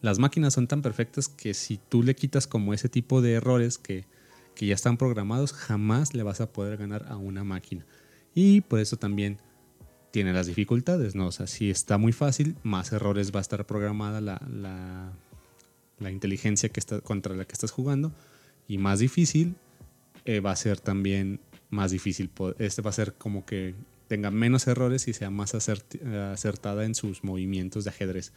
las 0.00 0.18
máquinas 0.18 0.54
son 0.54 0.66
tan 0.66 0.82
perfectas 0.82 1.28
que 1.28 1.54
si 1.54 1.78
tú 1.88 2.02
le 2.02 2.14
quitas 2.14 2.46
como 2.46 2.74
ese 2.74 2.88
tipo 2.88 3.20
de 3.20 3.32
errores 3.34 3.78
que 3.78 4.06
que 4.54 4.66
ya 4.66 4.74
están 4.74 4.96
programados, 4.96 5.52
jamás 5.52 6.14
le 6.14 6.22
vas 6.22 6.40
a 6.40 6.52
poder 6.52 6.76
ganar 6.76 7.06
a 7.08 7.16
una 7.16 7.44
máquina. 7.44 7.84
Y 8.34 8.60
por 8.62 8.78
eso 8.80 8.96
también 8.96 9.38
tiene 10.14 10.32
las 10.32 10.46
dificultades, 10.46 11.16
¿no? 11.16 11.26
O 11.26 11.32
sea, 11.32 11.48
si 11.48 11.70
está 11.70 11.98
muy 11.98 12.12
fácil, 12.12 12.54
más 12.62 12.92
errores 12.92 13.34
va 13.34 13.40
a 13.40 13.42
estar 13.42 13.66
programada 13.66 14.20
la, 14.20 14.40
la, 14.48 15.12
la 15.98 16.10
inteligencia 16.12 16.68
que 16.68 16.78
está, 16.78 17.00
contra 17.00 17.34
la 17.34 17.46
que 17.46 17.52
estás 17.52 17.72
jugando. 17.72 18.12
Y 18.68 18.78
más 18.78 19.00
difícil, 19.00 19.56
eh, 20.24 20.38
va 20.38 20.52
a 20.52 20.56
ser 20.56 20.78
también 20.78 21.40
más 21.68 21.90
difícil. 21.90 22.30
Este 22.60 22.80
va 22.80 22.90
a 22.90 22.92
ser 22.92 23.14
como 23.14 23.44
que 23.44 23.74
tenga 24.06 24.30
menos 24.30 24.68
errores 24.68 25.08
y 25.08 25.14
sea 25.14 25.30
más 25.30 25.56
acertada 25.56 26.84
en 26.84 26.94
sus 26.94 27.24
movimientos 27.24 27.82
de 27.82 27.90
ajedrez. 27.90 28.32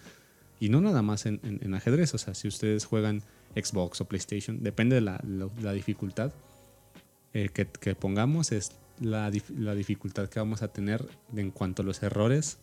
Y 0.59 0.69
no 0.69 0.81
nada 0.81 1.03
más 1.03 1.27
en, 1.27 1.39
en, 1.43 1.73
ajedrez, 1.75 2.11
o 2.15 2.17
sea, 2.17 2.33
si 2.33 2.47
ustedes 2.47 2.85
juegan 2.85 3.21
Xbox 3.55 4.01
o 4.01 4.05
PlayStation, 4.05 4.63
depende 4.63 4.95
de 4.95 5.01
la, 5.01 5.23
la, 5.61 5.73
dificultad 5.73 6.33
eh, 7.33 7.49
que, 7.53 7.67
que, 7.67 7.93
pongamos, 7.93 8.51
es 8.51 8.71
la, 8.99 9.31
la, 9.57 9.75
dificultad 9.75 10.29
que 10.29 10.39
vamos 10.39 10.61
a 10.61 10.69
tener 10.69 11.07
en 11.35 11.51
cuanto 11.51 11.81
a 11.81 11.85
los 11.85 12.01
errores 12.03 12.59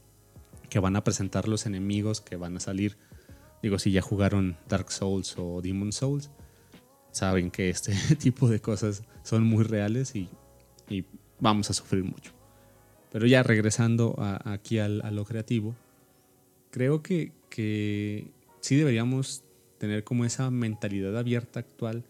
que 0.69 0.79
van 0.79 0.97
a 0.97 1.05
presentar 1.05 1.49
los 1.49 1.67
enemigos 1.67 2.21
que 2.21 2.37
van 2.37 2.57
a 2.57 2.61
salir. 2.61 2.97
Digo, 3.63 3.79
si 3.79 3.93
ya 3.93 4.03
jugaron 4.03 4.57
Dark 4.69 4.91
Souls 4.91 5.35
o 5.39 5.61
Demon 5.63 5.93
Souls, 5.93 6.31
saben 7.13 7.51
que 7.51 7.71
este 7.71 7.95
tipo 8.19 8.49
de 8.49 8.61
cosas 8.61 9.05
son 9.23 9.45
muy 9.45 9.65
reales 9.65 10.15
y, 10.17 10.29
y 10.89 11.05
vamos 11.41 11.71
a 11.71 11.75
sufrir 11.75 12.05
mucho. 12.05 12.33
Pero 13.13 13.27
ya 13.27 13.43
regresando 13.45 14.17
aquí 14.45 14.79
a 14.79 14.89
lo 14.89 15.25
creativo, 15.25 15.77
creo 16.71 17.01
que, 17.03 17.31
que 17.49 18.27
sí 18.61 18.75
deberíamos 18.75 19.45
tener 19.79 20.03
como 20.03 20.25
esa 20.25 20.51
mentalidad 20.51 21.17
abierta 21.17 21.61
actual 21.61 22.05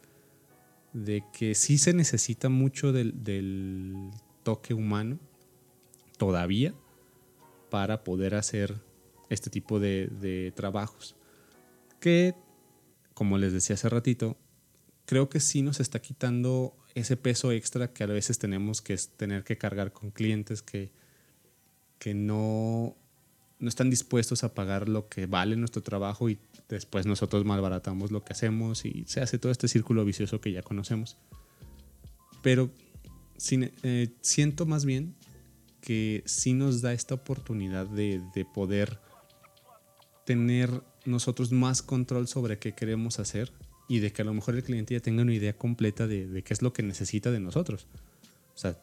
de 0.94 1.24
que 1.32 1.54
sí 1.54 1.76
se 1.76 1.92
necesita 1.92 2.48
mucho 2.48 2.92
del, 2.92 4.10
toque 4.44 4.74
humano 4.74 5.18
todavía 6.18 6.74
para 7.70 8.04
poder 8.04 8.34
hacer 8.34 8.80
este 9.28 9.50
tipo 9.50 9.80
de, 9.80 10.52
trabajos. 10.54 11.16
Que, 12.00 12.34
como 13.12 13.38
les 13.38 13.52
decía 13.52 13.74
hace 13.74 13.88
ratito, 13.88 14.36
creo 15.06 15.28
que 15.28 15.40
sí 15.40 15.62
nos 15.62 15.80
está 15.80 16.00
quitando 16.00 16.76
ese 16.94 17.16
peso 17.16 17.50
extra 17.52 17.92
que 17.92 18.04
a 18.04 18.06
veces 18.06 18.38
tenemos 18.38 18.80
que 18.80 18.96
tener 19.16 19.44
que 19.44 19.58
cargar 19.58 19.92
con 19.92 20.10
clientes 20.10 20.62
que, 20.62 20.92
que 21.98 22.14
no, 22.14 22.96
no 23.58 23.68
están 23.68 23.90
dispuestos 23.90 24.44
a 24.44 24.54
pagar 24.54 24.88
lo 24.88 25.08
que 25.08 25.26
vale 25.26 25.56
nuestro 25.56 25.82
trabajo 25.82 26.28
y 26.28 26.38
después 26.68 27.06
nosotros 27.06 27.44
malbaratamos 27.44 28.10
lo 28.10 28.24
que 28.24 28.32
hacemos 28.32 28.84
y 28.84 29.04
se 29.06 29.20
hace 29.20 29.38
todo 29.38 29.52
este 29.52 29.68
círculo 29.68 30.04
vicioso 30.04 30.40
que 30.40 30.52
ya 30.52 30.62
conocemos. 30.62 31.16
Pero 32.42 32.70
eh, 33.50 34.08
siento 34.20 34.66
más 34.66 34.84
bien 34.84 35.14
que 35.80 36.22
sí 36.26 36.52
nos 36.52 36.82
da 36.82 36.92
esta 36.92 37.14
oportunidad 37.14 37.86
de, 37.86 38.22
de 38.34 38.44
poder 38.44 38.98
tener 40.24 40.82
nosotros 41.04 41.52
más 41.52 41.82
control 41.82 42.28
sobre 42.28 42.58
qué 42.58 42.72
queremos 42.72 43.18
hacer 43.18 43.52
y 43.88 43.98
de 43.98 44.12
que 44.12 44.22
a 44.22 44.24
lo 44.24 44.34
mejor 44.34 44.54
el 44.54 44.62
cliente 44.62 44.94
ya 44.94 45.00
tenga 45.00 45.22
una 45.22 45.34
idea 45.34 45.56
completa 45.56 46.06
de, 46.06 46.42
qué 46.42 46.54
es 46.54 46.62
lo 46.62 46.72
que 46.72 46.82
necesita 46.82 47.30
de 47.30 47.40
nosotros. 47.40 47.86
O 48.54 48.58
sea, 48.58 48.80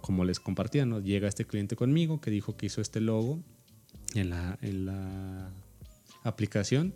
como 0.00 0.24
les 0.24 0.40
compartía, 0.40 0.86
¿no? 0.86 1.00
llega 1.00 1.28
este 1.28 1.44
cliente 1.46 1.76
conmigo 1.76 2.20
que 2.20 2.30
dijo 2.30 2.56
que 2.56 2.66
hizo 2.66 2.80
este 2.80 3.00
logo 3.00 3.42
en 4.14 4.30
la, 4.30 4.58
en 4.62 4.86
la 4.86 5.50
aplicación, 6.24 6.94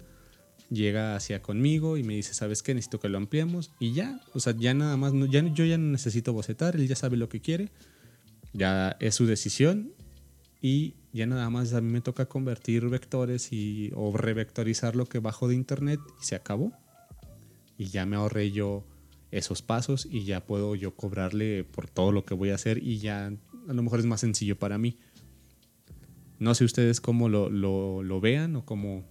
llega 0.71 1.17
hacia 1.17 1.43
conmigo 1.43 1.97
y 1.97 2.03
me 2.03 2.15
dice, 2.15 2.35
¿sabes 2.35 2.63
qué? 2.63 2.75
Necesito 2.75 3.01
que 3.01 3.09
lo 3.09 3.19
ampliemos 3.19 3.73
y 3.79 3.93
ya, 3.93 4.21
o 4.35 4.41
sea, 4.41 4.55
ya 4.57 4.75
nada 4.75 4.97
más, 4.97 5.13
ya, 5.31 5.43
yo 5.53 5.65
ya 5.65 5.79
no 5.79 5.91
necesito 5.93 6.33
bocetar, 6.33 6.77
él 6.77 6.89
ya 6.89 6.97
sabe 6.97 7.17
lo 7.17 7.29
que 7.29 7.41
quiere, 7.41 7.71
ya 8.53 8.97
es 9.01 9.15
su 9.15 9.27
decisión 9.27 9.93
y 10.61 10.95
ya 11.13 11.27
nada 11.27 11.51
más 11.51 11.75
a 11.75 11.81
mí 11.81 11.91
me 11.91 12.01
toca 12.01 12.27
convertir 12.27 12.89
vectores 12.89 13.53
y, 13.53 13.91
o 13.95 14.17
revectorizar 14.17 14.97
lo 14.97 15.07
que 15.07 15.19
bajo 15.19 15.49
de 15.49 15.55
internet 15.55 16.01
y 16.21 16.25
se 16.25 16.35
acabó 16.35 16.73
y 17.77 17.87
ya 17.87 18.07
me 18.07 18.17
ahorré 18.17 18.51
yo 18.51 18.85
esos 19.31 19.63
pasos 19.63 20.07
y 20.11 20.25
ya 20.25 20.45
puedo 20.45 20.75
yo 20.75 20.95
cobrarle 20.95 21.65
por 21.65 21.89
todo 21.89 22.13
lo 22.13 22.25
que 22.25 22.35
voy 22.35 22.51
a 22.51 22.55
hacer 22.55 22.79
y 22.79 22.99
ya 22.99 23.27
a 23.27 23.73
lo 23.73 23.83
mejor 23.83 23.99
es 23.99 24.07
más 24.07 24.21
sencillo 24.21 24.59
para 24.59 24.79
mí. 24.79 24.99
No 26.43 26.57
sé 26.57 26.65
ustedes 26.65 27.01
cómo 27.01 27.29
lo, 27.29 27.49
lo, 27.51 28.21
vean 28.21 28.57
o 28.57 28.65
cómo 28.65 29.05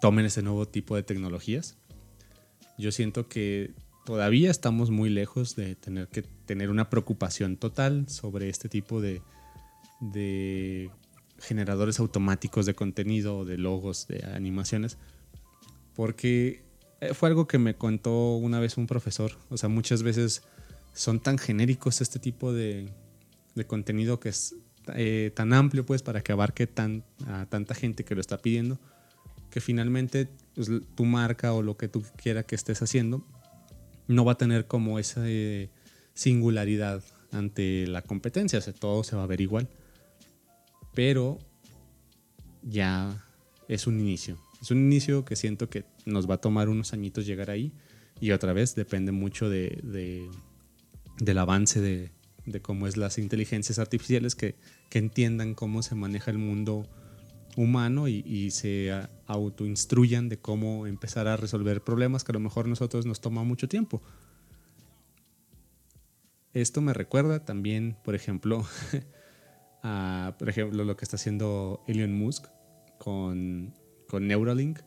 tomen 0.00 0.24
ese 0.24 0.40
nuevo 0.40 0.66
tipo 0.66 0.96
de 0.96 1.02
tecnologías. 1.02 1.76
Yo 2.78 2.90
siento 2.90 3.28
que 3.28 3.74
todavía 4.06 4.50
estamos 4.50 4.88
muy 4.88 5.10
lejos 5.10 5.56
de 5.56 5.74
tener 5.74 6.08
que 6.08 6.22
tener 6.22 6.70
una 6.70 6.88
preocupación 6.88 7.58
total 7.58 8.08
sobre 8.08 8.48
este 8.48 8.70
tipo 8.70 9.02
de, 9.02 9.20
de 10.00 10.90
generadores 11.38 12.00
automáticos 12.00 12.64
de 12.64 12.72
contenido, 12.72 13.44
de 13.44 13.58
logos, 13.58 14.08
de 14.08 14.24
animaciones, 14.24 14.96
porque 15.94 16.64
eh, 17.02 17.12
fue 17.12 17.28
algo 17.28 17.46
que 17.46 17.58
me 17.58 17.74
contó 17.74 18.36
una 18.36 18.58
vez 18.58 18.78
un 18.78 18.86
profesor. 18.86 19.32
O 19.50 19.58
sea, 19.58 19.68
muchas 19.68 20.02
veces 20.02 20.42
son 20.94 21.20
tan 21.20 21.36
genéricos 21.36 22.00
este 22.00 22.18
tipo 22.18 22.54
de, 22.54 22.88
de 23.54 23.66
contenido 23.66 24.18
que 24.18 24.30
es 24.30 24.56
eh, 24.94 25.32
tan 25.34 25.52
amplio 25.52 25.86
pues 25.86 26.02
para 26.02 26.22
que 26.22 26.32
abarque 26.32 26.66
tan, 26.66 27.04
a 27.26 27.46
tanta 27.46 27.74
gente 27.74 28.04
que 28.04 28.14
lo 28.14 28.20
está 28.20 28.38
pidiendo 28.38 28.78
que 29.54 29.60
finalmente 29.60 30.28
pues, 30.56 30.68
tu 30.96 31.04
marca 31.04 31.52
o 31.52 31.62
lo 31.62 31.76
que 31.76 31.86
tú 31.86 32.02
quieras 32.16 32.44
que 32.44 32.56
estés 32.56 32.82
haciendo 32.82 33.24
no 34.08 34.24
va 34.24 34.32
a 34.32 34.36
tener 34.36 34.66
como 34.66 34.98
esa 34.98 35.22
eh, 35.26 35.70
singularidad 36.12 37.04
ante 37.30 37.86
la 37.86 38.02
competencia, 38.02 38.58
o 38.58 38.62
sea, 38.62 38.72
todo 38.72 39.04
se 39.04 39.14
va 39.14 39.22
a 39.22 39.26
ver 39.28 39.40
igual. 39.40 39.68
Pero 40.92 41.38
ya 42.64 43.24
es 43.68 43.86
un 43.86 44.00
inicio. 44.00 44.38
Es 44.60 44.72
un 44.72 44.78
inicio 44.78 45.24
que 45.24 45.36
siento 45.36 45.70
que 45.70 45.84
nos 46.04 46.28
va 46.28 46.34
a 46.34 46.38
tomar 46.38 46.68
unos 46.68 46.92
añitos 46.92 47.24
llegar 47.24 47.48
ahí 47.48 47.72
y 48.20 48.32
otra 48.32 48.52
vez 48.52 48.74
depende 48.74 49.12
mucho 49.12 49.48
de, 49.48 50.28
del 51.18 51.38
avance 51.38 51.80
de, 51.80 52.10
cómo 52.62 52.86
es 52.86 52.96
las 52.96 53.18
inteligencias 53.18 53.78
artificiales 53.78 54.34
que, 54.34 54.56
entiendan 54.92 55.54
cómo 55.54 55.82
se 55.82 55.96
maneja 55.96 56.30
el 56.30 56.38
mundo 56.38 56.88
humano 57.56 58.06
y, 58.06 58.50
se 58.52 58.92
autoinstruyan 59.26 60.28
de 60.28 60.38
cómo 60.38 60.86
empezar 60.86 61.26
a 61.26 61.36
resolver 61.36 61.82
problemas 61.82 62.22
que 62.22 62.30
a 62.30 62.34
lo 62.34 62.40
mejor 62.40 62.68
nosotros 62.68 63.04
nos 63.06 63.20
toma 63.20 63.42
mucho 63.42 63.68
tiempo. 63.68 64.02
Esto 66.52 66.80
me 66.80 66.94
recuerda 66.94 67.44
también, 67.44 67.96
por 68.04 68.14
ejemplo, 68.14 68.64
a 69.82 70.36
por 70.38 70.48
ejemplo, 70.48 70.84
lo 70.84 70.96
que 70.96 71.04
está 71.04 71.16
haciendo 71.16 71.82
Elon 71.88 72.12
Musk 72.12 72.46
con 72.98 73.74
con 74.14 74.28
Neuralink, 74.28 74.78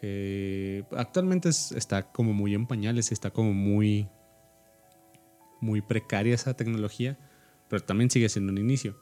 que 0.00 0.84
actualmente 0.92 1.48
está 1.48 2.12
como 2.12 2.32
muy 2.32 2.54
en 2.54 2.66
pañales, 2.66 3.12
está 3.12 3.32
como 3.32 3.52
muy, 3.52 4.08
muy 5.62 5.80
precaria 5.80 6.34
esa 6.34 6.54
tecnología, 6.54 7.18
pero 7.70 7.82
también 7.82 8.10
sigue 8.10 8.28
siendo 8.28 8.52
un 8.52 8.58
inicio, 8.58 9.00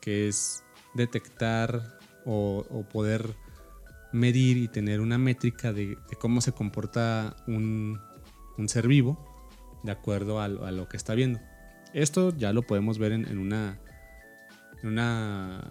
que 0.00 0.28
es 0.28 0.62
detectar 0.94 1.98
o, 2.24 2.86
poder 2.92 3.34
medir 4.12 4.58
y 4.58 4.68
tener 4.68 5.00
una 5.00 5.18
métrica 5.18 5.72
de, 5.72 5.98
cómo 6.20 6.40
se 6.40 6.52
comporta 6.52 7.34
un, 7.48 7.98
ser 8.66 8.86
vivo 8.86 9.18
de 9.82 9.90
acuerdo 9.90 10.40
a, 10.40 10.48
lo 10.48 10.88
que 10.88 10.96
está 10.96 11.14
viendo. 11.14 11.40
Esto 11.94 12.32
ya 12.36 12.52
lo 12.52 12.62
podemos 12.62 12.98
ver 12.98 13.12
en, 13.12 13.38
una, 13.38 13.80
en 14.82 14.88
una 14.88 15.64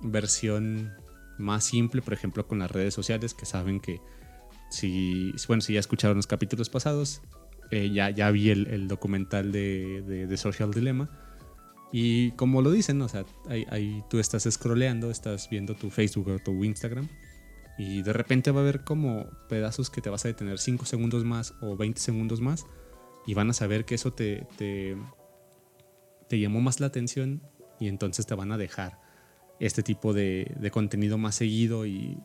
versión 0.00 0.92
más 1.38 1.64
simple, 1.64 2.02
por 2.02 2.12
ejemplo, 2.12 2.46
con 2.46 2.58
las 2.58 2.70
redes 2.70 2.94
sociales, 2.94 3.34
que 3.34 3.46
saben 3.46 3.80
que 3.80 4.00
si, 4.70 5.32
bueno, 5.46 5.62
si 5.62 5.72
ya 5.72 5.80
escucharon 5.80 6.16
los 6.16 6.26
capítulos 6.26 6.68
pasados, 6.68 7.22
eh, 7.70 7.90
ya, 7.90 8.10
ya 8.10 8.30
vi 8.30 8.50
el, 8.50 8.88
documental 8.88 9.52
de, 9.52 10.02
de, 10.02 10.36
Social 10.36 10.72
Dilemma. 10.72 11.10
Y 11.92 12.32
como 12.32 12.62
lo 12.62 12.70
dicen, 12.70 13.00
o 13.02 13.08
sea, 13.08 13.24
ahí, 13.48 14.02
tú 14.10 14.18
estás 14.18 14.46
scrolleando, 14.50 15.10
estás 15.10 15.48
viendo 15.50 15.74
tu 15.74 15.90
Facebook 15.90 16.28
o 16.28 16.38
tu 16.38 16.64
Instagram 16.64 17.08
y 17.78 18.02
de 18.02 18.12
repente 18.12 18.50
va 18.50 18.60
a 18.60 18.62
haber 18.64 18.82
como 18.82 19.26
pedazos 19.48 19.88
que 19.88 20.00
te 20.02 20.10
vas 20.10 20.24
a 20.24 20.28
detener 20.28 20.58
5 20.58 20.84
segundos 20.84 21.24
más 21.24 21.54
o 21.60 21.76
20 21.76 22.00
segundos 22.00 22.40
más 22.40 22.66
y 23.24 23.34
van 23.34 23.50
a 23.50 23.52
saber 23.52 23.84
que 23.84 23.94
eso 23.94 24.12
te, 24.12 24.46
te, 24.56 24.96
llamó 26.40 26.60
más 26.60 26.80
la 26.80 26.88
atención 26.88 27.40
y 27.78 27.86
entonces 27.86 28.26
te 28.26 28.34
van 28.34 28.50
a 28.50 28.58
dejar 28.58 28.98
este 29.60 29.82
tipo 29.82 30.12
de, 30.12 30.70
contenido 30.72 31.18
más 31.18 31.36
seguido 31.36 31.86
y 31.86 32.18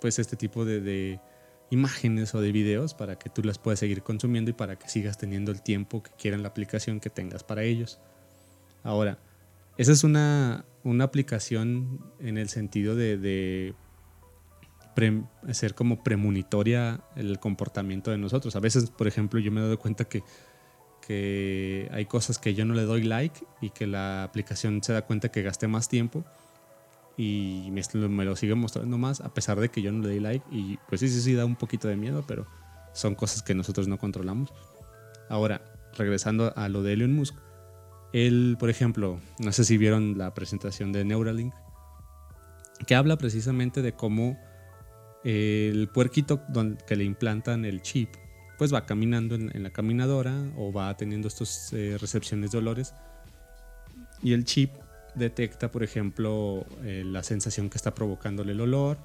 pues 0.00 0.18
este 0.18 0.36
tipo 0.36 0.64
de, 0.64 1.20
imágenes 1.70 2.34
o 2.34 2.40
de 2.40 2.52
videos 2.52 2.94
para 2.94 3.18
que 3.18 3.30
tú 3.30 3.42
las 3.42 3.58
puedas 3.58 3.80
seguir 3.80 4.02
consumiendo 4.02 4.50
y 4.50 4.54
para 4.54 4.76
que 4.76 4.88
sigas 4.88 5.18
teniendo 5.18 5.52
el 5.52 5.62
tiempo 5.62 6.02
que 6.02 6.10
quieran 6.12 6.42
la 6.42 6.48
aplicación 6.48 7.00
que 7.00 7.10
tengas 7.10 7.44
para 7.44 7.62
ellos. 7.62 8.00
Ahora, 8.82 9.18
esa 9.76 9.92
es 9.92 10.04
una, 10.04 10.64
aplicación 11.00 12.00
en 12.20 12.38
el 12.38 12.48
sentido 12.48 12.94
de, 12.94 13.18
de 13.18 13.74
ser 15.52 15.74
como 15.74 16.02
premonitoria 16.02 17.00
el 17.16 17.38
comportamiento 17.38 18.10
de 18.10 18.18
nosotros. 18.18 18.54
A 18.56 18.60
veces, 18.60 18.90
por 18.90 19.08
ejemplo, 19.08 19.40
yo 19.40 19.50
me 19.50 19.60
he 19.60 19.64
dado 19.64 19.78
cuenta 19.78 20.04
que 20.04 20.22
que 21.06 21.88
hay 21.92 22.06
cosas 22.06 22.38
que 22.38 22.54
yo 22.54 22.64
no 22.64 22.74
le 22.74 22.82
doy 22.82 23.04
like 23.04 23.46
y 23.60 23.70
que 23.70 23.86
la 23.86 24.24
aplicación 24.24 24.82
se 24.82 24.92
da 24.92 25.02
cuenta 25.02 25.30
que 25.30 25.42
gasté 25.42 25.68
más 25.68 25.88
tiempo 25.88 26.24
y 27.16 27.70
me, 27.70 28.08
me 28.08 28.24
lo 28.24 28.36
sigue 28.36 28.54
mostrando 28.54 28.98
más 28.98 29.20
a 29.20 29.32
pesar 29.32 29.58
de 29.58 29.70
que 29.70 29.80
yo 29.80 29.90
no 29.90 30.02
le 30.02 30.08
doy 30.08 30.20
like 30.20 30.44
y 30.50 30.78
pues 30.88 31.00
sí, 31.00 31.08
sí, 31.08 31.20
sí 31.20 31.34
da 31.34 31.44
un 31.44 31.56
poquito 31.56 31.88
de 31.88 31.96
miedo, 31.96 32.24
pero 32.26 32.46
son 32.92 33.14
cosas 33.14 33.42
que 33.42 33.54
nosotros 33.54 33.88
no 33.88 33.98
controlamos. 33.98 34.52
Ahora, 35.28 35.62
regresando 35.96 36.52
a 36.56 36.68
lo 36.68 36.82
de 36.82 36.94
Elon 36.94 37.12
Musk, 37.12 37.34
él, 38.12 38.56
por 38.58 38.70
ejemplo, 38.70 39.20
no 39.38 39.52
sé 39.52 39.64
si 39.64 39.76
vieron 39.76 40.16
la 40.16 40.32
presentación 40.34 40.92
de 40.92 41.04
Neuralink, 41.04 41.54
que 42.86 42.94
habla 42.94 43.16
precisamente 43.16 43.82
de 43.82 43.92
cómo 43.92 44.38
el 45.24 45.88
puerquito 45.88 46.42
que 46.86 46.96
le 46.96 47.04
implantan 47.04 47.64
el 47.64 47.82
chip, 47.82 48.10
pues 48.58 48.72
va 48.72 48.86
caminando 48.86 49.34
en, 49.34 49.62
la 49.62 49.70
caminadora 49.70 50.34
o 50.56 50.72
va 50.72 50.96
teniendo 50.96 51.28
estas 51.28 51.72
eh, 51.72 51.98
recepciones 52.00 52.52
de 52.52 52.58
olores 52.58 52.94
y 54.22 54.32
el 54.32 54.44
chip 54.44 54.70
detecta, 55.16 55.70
por 55.70 55.82
ejemplo, 55.82 56.64
eh, 56.84 57.02
la 57.04 57.22
sensación 57.22 57.70
que 57.70 57.76
está 57.76 57.94
provocándole 57.94 58.52
el 58.52 58.60
olor 58.60 58.98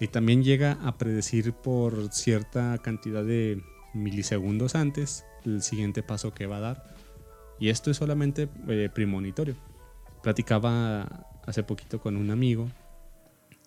y 0.00 0.08
también 0.08 0.42
llega 0.42 0.78
a 0.82 0.98
predecir 0.98 1.52
por 1.52 2.12
cierta 2.12 2.78
cantidad 2.78 3.24
de 3.24 3.62
milisegundos 3.92 4.74
antes 4.74 5.24
el 5.44 5.62
siguiente 5.62 6.02
paso 6.02 6.34
que 6.34 6.46
va 6.46 6.56
a 6.56 6.60
dar. 6.60 6.94
Y 7.60 7.68
esto 7.68 7.90
es 7.90 7.98
solamente 7.98 8.48
eh, 8.68 8.88
premonitorio. 8.92 9.54
Platicaba 10.22 11.26
hace 11.46 11.62
poquito 11.62 12.00
con 12.00 12.16
un 12.16 12.30
amigo 12.30 12.68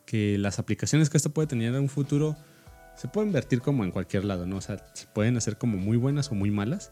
que 0.06 0.38
las 0.38 0.60
aplicaciones 0.60 1.10
que 1.10 1.18
esto 1.18 1.30
puede 1.30 1.48
tener 1.48 1.74
en 1.74 1.82
un 1.82 1.90
futuro 1.90 2.36
se 2.96 3.08
pueden 3.08 3.32
vertir 3.32 3.62
como 3.62 3.84
en 3.84 3.92
cualquier 3.92 4.26
lado, 4.26 4.48
¿no? 4.48 4.58
O 4.58 4.62
sea, 4.62 4.84
se 4.94 5.06
pueden 5.08 5.38
hacer 5.38 5.58
como 5.58 5.78
muy 5.78 5.98
buenas 5.98 6.32
o 6.32 6.36
muy 6.36 6.50
malas. 6.50 6.92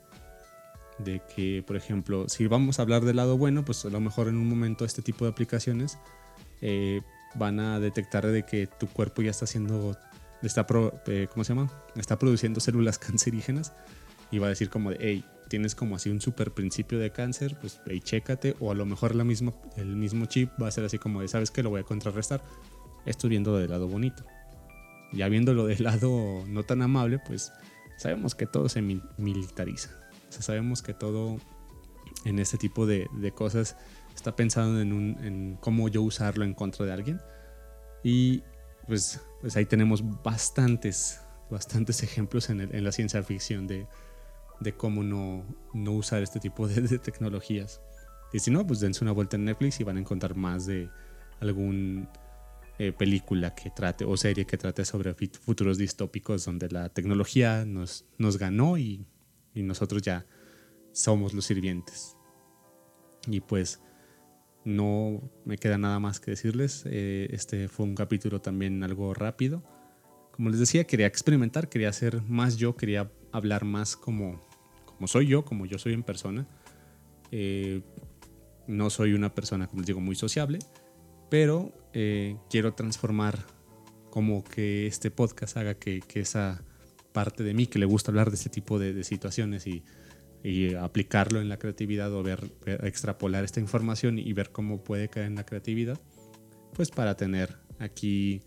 De 0.97 1.21
que, 1.35 1.63
por 1.65 1.75
ejemplo, 1.75 2.29
si 2.29 2.47
vamos 2.47 2.79
a 2.79 2.83
hablar 2.83 3.03
del 3.03 3.17
lado 3.17 3.37
bueno, 3.37 3.65
pues 3.65 3.83
a 3.85 3.89
lo 3.89 3.99
mejor 3.99 4.27
en 4.29 4.37
un 4.37 4.47
momento 4.47 4.85
este 4.85 5.01
tipo 5.01 5.25
de 5.25 5.31
aplicaciones 5.31 5.97
eh, 6.61 7.01
van 7.35 7.59
a 7.59 7.79
detectar 7.79 8.25
de 8.25 8.43
que 8.43 8.67
tu 8.67 8.87
cuerpo 8.87 9.21
ya 9.21 9.31
está 9.31 9.45
haciendo, 9.45 9.97
está, 10.41 10.65
eh, 11.07 11.27
¿cómo 11.31 11.43
se 11.43 11.53
llama? 11.53 11.69
Está 11.95 12.17
produciendo 12.17 12.59
células 12.59 12.97
cancerígenas 12.99 13.73
y 14.31 14.39
va 14.39 14.47
a 14.47 14.49
decir 14.49 14.69
como 14.69 14.91
de, 14.91 14.97
hey, 15.01 15.25
tienes 15.49 15.75
como 15.75 15.95
así 15.95 16.09
un 16.09 16.21
super 16.21 16.51
principio 16.51 16.97
de 16.97 17.11
cáncer, 17.11 17.57
pues 17.59 17.81
hey, 17.85 17.99
chécate, 18.01 18.55
o 18.59 18.71
a 18.71 18.75
lo 18.75 18.85
mejor 18.85 19.15
la 19.15 19.23
misma, 19.23 19.53
el 19.77 19.95
mismo 19.95 20.25
chip 20.25 20.49
va 20.61 20.67
a 20.67 20.71
ser 20.71 20.85
así 20.85 20.97
como 20.97 21.21
de, 21.21 21.27
¿sabes 21.27 21.51
qué? 21.51 21.61
Lo 21.61 21.69
voy 21.69 21.81
a 21.81 21.83
contrarrestar. 21.83 22.41
Estoy 23.05 23.31
viendo 23.31 23.57
del 23.57 23.69
lado 23.69 23.87
bonito. 23.87 24.25
Ya 25.13 25.29
viéndolo 25.29 25.67
del 25.67 25.83
lado 25.83 26.43
no 26.47 26.63
tan 26.63 26.81
amable, 26.81 27.19
pues 27.19 27.51
sabemos 27.97 28.33
que 28.35 28.47
todo 28.47 28.69
se 28.69 28.81
militariza. 28.81 29.91
Sea, 30.35 30.41
sabemos 30.41 30.81
que 30.81 30.93
todo 30.93 31.37
en 32.25 32.39
este 32.39 32.57
tipo 32.57 32.85
de, 32.85 33.07
de 33.13 33.31
cosas 33.31 33.77
está 34.13 34.35
pensando 34.35 34.81
en, 34.81 34.91
un, 34.91 35.17
en, 35.23 35.57
cómo 35.61 35.87
yo 35.87 36.01
usarlo 36.01 36.43
en 36.43 36.53
contra 36.53 36.85
de 36.85 36.91
alguien. 36.91 37.21
Y 38.03 38.43
pues, 38.87 39.21
pues 39.41 39.55
ahí 39.55 39.65
tenemos 39.65 40.03
bastantes, 40.23 41.21
bastantes 41.49 42.03
ejemplos 42.03 42.49
en, 42.49 42.61
en 42.61 42.83
la 42.83 42.91
ciencia 42.91 43.23
ficción 43.23 43.67
de, 43.67 43.87
de 44.59 44.73
cómo 44.73 45.03
no, 45.03 45.45
no, 45.73 45.91
usar 45.93 46.21
este 46.21 46.39
tipo 46.39 46.67
de, 46.67 46.81
de, 46.81 46.99
tecnologías. 46.99 47.81
Y 48.33 48.39
si 48.39 48.51
no, 48.51 48.67
pues 48.67 48.81
dense 48.81 49.03
una 49.03 49.13
vuelta 49.13 49.37
en 49.37 49.45
Netflix 49.45 49.79
y 49.79 49.83
van 49.83 49.97
a 49.97 50.01
encontrar 50.01 50.35
más 50.35 50.65
de 50.65 50.89
algún 51.39 52.09
eh, 52.77 52.91
película 52.91 53.55
que 53.55 53.69
trate 53.69 54.03
o 54.03 54.17
serie 54.17 54.45
que 54.45 54.57
trate 54.57 54.83
sobre 54.83 55.13
futuros 55.13 55.77
distópicos 55.77 56.43
donde 56.43 56.67
la 56.69 56.89
tecnología 56.89 57.63
nos, 57.63 58.03
nos 58.17 58.37
ganó 58.37 58.77
y, 58.77 59.05
y 59.55 59.63
nosotros 59.63 60.03
ya 60.03 60.27
somos 60.91 61.33
los 61.33 61.45
sirvientes. 61.45 62.15
Y 63.27 63.39
pues 63.39 63.81
no 64.63 65.19
me 65.45 65.57
queda 65.57 65.79
nada 65.79 65.99
más 65.99 66.19
que 66.19 66.31
decirles. 66.31 66.83
Eh, 66.85 67.27
este 67.31 67.67
fue 67.67 67.87
un 67.87 67.95
capítulo 67.95 68.39
también 68.39 68.83
algo 68.83 69.15
rápido. 69.15 69.63
Como 70.31 70.49
les 70.51 70.59
decía, 70.59 70.83
quería 70.83 71.07
experimentar, 71.07 71.69
quería 71.69 71.91
ser 71.93 72.21
más 72.21 72.57
yo, 72.57 72.75
quería 72.75 73.11
hablar 73.31 73.65
más 73.65 73.95
como, 73.95 74.39
como 74.85 75.07
soy 75.07 75.25
yo, 75.25 75.43
como 75.43 75.65
yo 75.65 75.79
soy 75.79 75.93
en 75.93 76.03
persona. 76.03 76.47
Eh, 77.31 77.81
no 78.67 78.91
soy 78.91 79.13
una 79.13 79.33
persona, 79.33 79.65
como 79.65 79.79
les 79.79 79.87
digo, 79.87 80.01
muy 80.01 80.15
sociable 80.15 80.59
pero 81.29 81.71
eh, 81.93 82.37
quiero 82.49 82.73
transformar 82.73 83.37
como 84.09 84.43
que 84.43 84.87
este 84.87 85.11
podcast 85.11 85.57
haga 85.57 85.73
que, 85.75 86.01
esa 86.13 86.63
parte 87.15 87.45
de 87.45 87.53
mí 87.53 87.65
que 87.65 87.79
le 87.79 87.85
gusta 87.85 88.11
hablar 88.11 88.29
de 88.29 88.35
este 88.35 88.49
tipo 88.49 88.77
de, 88.77 89.01
situaciones 89.05 89.65
y, 89.67 89.83
aplicarlo 90.79 91.41
en 91.41 91.49
la 91.49 91.57
creatividad 91.57 92.13
o 92.13 92.21
ver, 92.21 92.51
extrapolar 92.83 93.43
esta 93.43 93.59
información 93.59 94.19
y 94.19 94.31
ver 94.33 94.51
cómo 94.51 94.83
puede 94.83 95.07
caer 95.07 95.25
en 95.27 95.35
la 95.35 95.45
creatividad, 95.45 95.99
pues 96.73 96.91
para 96.91 97.15
tener 97.15 97.57
aquí 97.79 98.43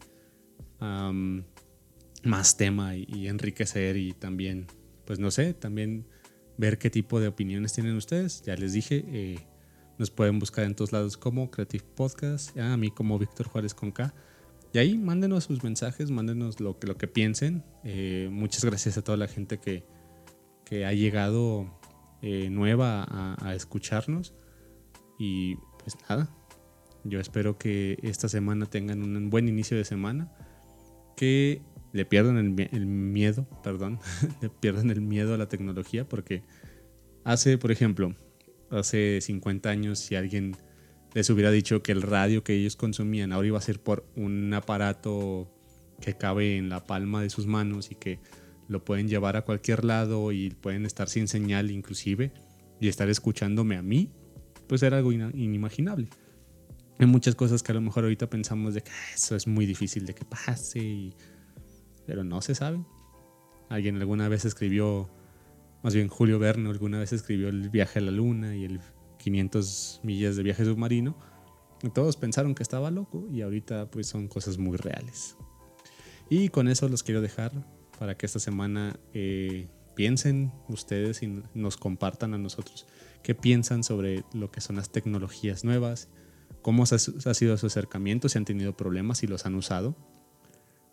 más 2.22 2.56
tema 2.56 2.94
y, 2.94 3.26
enriquecer 3.26 3.96
y 3.96 4.12
también, 4.12 4.66
pues 5.06 5.18
no 5.18 5.30
sé, 5.30 5.54
también 5.54 6.06
ver 6.56 6.78
qué 6.78 6.90
tipo 6.90 7.20
de 7.20 7.28
opiniones 7.28 7.72
tienen 7.72 7.96
ustedes. 7.96 8.42
Ya 8.42 8.54
les 8.54 8.74
dije, 8.74 9.04
eh, 9.08 9.38
nos 9.98 10.10
pueden 10.10 10.38
buscar 10.38 10.66
en 10.66 10.74
todos 10.74 10.92
lados 10.92 11.16
como 11.16 11.50
Creative 11.50 11.84
Podcast, 11.96 12.56
a 12.58 12.76
mí 12.76 12.90
como 12.90 13.18
Víctor 13.18 13.48
Juárez 13.48 13.74
con 13.74 13.90
K. 13.90 14.14
Y 14.72 14.78
ahí 14.78 14.98
mándenos 14.98 15.44
sus 15.44 15.64
mensajes, 15.64 16.10
mándenos 16.10 16.60
lo 16.60 16.78
que, 16.78 16.86
lo 16.86 16.96
que 16.96 17.08
piensen. 17.08 17.64
Eh, 17.84 18.28
muchas 18.30 18.64
gracias 18.64 18.98
a 18.98 19.02
toda 19.02 19.16
la 19.16 19.26
gente 19.26 19.58
que, 19.58 19.84
que 20.64 20.84
ha 20.84 20.92
llegado 20.92 21.78
eh, 22.20 22.50
nueva 22.50 23.06
a, 23.08 23.54
escucharnos. 23.54 24.34
Y 25.18 25.56
pues 25.78 25.96
nada, 26.08 26.28
yo 27.04 27.18
espero 27.18 27.58
que 27.58 27.98
esta 28.02 28.28
semana 28.28 28.66
tengan 28.66 29.02
un 29.02 29.30
buen 29.30 29.48
inicio 29.48 29.76
de 29.76 29.84
semana. 29.84 30.30
Que 31.16 31.62
le 31.92 32.04
pierdan 32.04 32.36
el, 32.36 32.68
el 32.70 32.86
miedo, 32.86 33.48
perdón, 33.62 33.98
le 34.42 34.50
pierdan 34.50 34.90
el 34.90 35.00
miedo 35.00 35.34
a 35.34 35.38
la 35.38 35.48
tecnología 35.48 36.06
porque 36.06 36.42
hace, 37.24 37.56
por 37.56 37.72
ejemplo, 37.72 38.14
hace 38.70 39.20
50 39.22 39.70
años 39.70 39.98
si 39.98 40.14
alguien 40.14 40.54
les 41.14 41.30
hubiera 41.30 41.50
dicho 41.50 41.82
que 41.82 41.92
el 41.92 42.02
radio 42.02 42.44
que 42.44 42.54
ellos 42.54 42.76
consumían 42.76 43.32
ahora 43.32 43.48
iba 43.48 43.58
a 43.58 43.62
ser 43.62 43.80
por 43.80 44.06
un 44.16 44.52
aparato 44.54 45.50
que 46.00 46.14
cabe 46.14 46.56
en 46.56 46.68
la 46.68 46.86
palma 46.86 47.22
de 47.22 47.30
sus 47.30 47.46
manos 47.46 47.90
y 47.90 47.94
que 47.94 48.20
lo 48.68 48.84
pueden 48.84 49.08
llevar 49.08 49.36
a 49.36 49.42
cualquier 49.42 49.84
lado 49.84 50.32
y 50.32 50.50
pueden 50.50 50.84
estar 50.84 51.08
sin 51.08 51.26
señal 51.26 51.70
inclusive 51.70 52.32
y 52.80 52.88
estar 52.88 53.08
escuchándome 53.08 53.76
a 53.76 53.82
mí, 53.82 54.12
pues 54.68 54.82
era 54.82 54.98
algo 54.98 55.12
inimaginable. 55.12 56.08
Hay 56.98 57.06
muchas 57.06 57.34
cosas 57.34 57.62
que 57.62 57.72
a 57.72 57.74
lo 57.74 57.80
mejor 57.80 58.04
ahorita 58.04 58.28
pensamos 58.28 58.74
de 58.74 58.82
que 58.82 58.90
ah, 58.90 59.14
eso 59.14 59.34
es 59.36 59.46
muy 59.46 59.66
difícil 59.66 60.04
de 60.04 60.14
que 60.14 60.24
pase, 60.24 61.10
pero 62.06 62.24
no 62.24 62.42
se 62.42 62.54
sabe. 62.54 62.84
Alguien 63.68 63.96
alguna 63.96 64.28
vez 64.28 64.44
escribió 64.44 65.10
más 65.82 65.94
bien 65.94 66.08
Julio 66.08 66.38
Verne 66.38 66.68
alguna 66.68 66.98
vez 66.98 67.12
escribió 67.12 67.48
el 67.48 67.70
viaje 67.70 68.00
a 68.00 68.02
la 68.02 68.10
luna 68.10 68.56
y 68.56 68.64
el 68.64 68.80
500 69.18 70.00
millas 70.02 70.36
de 70.36 70.42
viaje 70.42 70.64
submarino. 70.64 71.16
Todos 71.94 72.16
pensaron 72.16 72.54
que 72.54 72.62
estaba 72.62 72.90
loco 72.90 73.28
y 73.30 73.42
ahorita 73.42 73.90
pues 73.90 74.06
son 74.06 74.28
cosas 74.28 74.58
muy 74.58 74.76
reales. 74.76 75.36
Y 76.28 76.48
con 76.48 76.68
eso 76.68 76.88
los 76.88 77.02
quiero 77.02 77.20
dejar 77.20 77.52
para 77.98 78.16
que 78.16 78.26
esta 78.26 78.38
semana 78.38 78.98
eh, 79.14 79.68
piensen 79.94 80.52
ustedes 80.68 81.22
y 81.22 81.42
nos 81.54 81.76
compartan 81.76 82.34
a 82.34 82.38
nosotros 82.38 82.86
qué 83.22 83.34
piensan 83.34 83.84
sobre 83.84 84.24
lo 84.32 84.50
que 84.50 84.60
son 84.60 84.76
las 84.76 84.90
tecnologías 84.90 85.64
nuevas, 85.64 86.08
cómo 86.62 86.84
ha 86.84 87.34
sido 87.34 87.56
su 87.56 87.66
acercamiento, 87.66 88.28
si 88.28 88.38
han 88.38 88.44
tenido 88.44 88.76
problemas, 88.76 89.18
si 89.18 89.26
los 89.26 89.46
han 89.46 89.54
usado, 89.54 89.96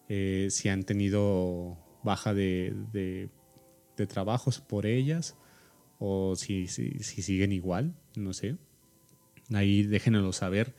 eh, 0.09 0.47
si 0.51 0.69
han 0.69 0.83
tenido 0.83 1.77
baja 2.03 2.33
de 2.33 3.29
de 3.97 4.07
trabajos 4.07 4.59
por 4.59 4.85
ellas 4.85 5.35
o 5.99 6.35
si, 6.35 6.67
si, 6.67 6.99
siguen 6.99 7.51
igual, 7.51 7.95
no 8.17 8.33
sé. 8.33 8.57
Ahí 9.53 9.83
déjenoslo 9.83 10.33
saber 10.33 10.73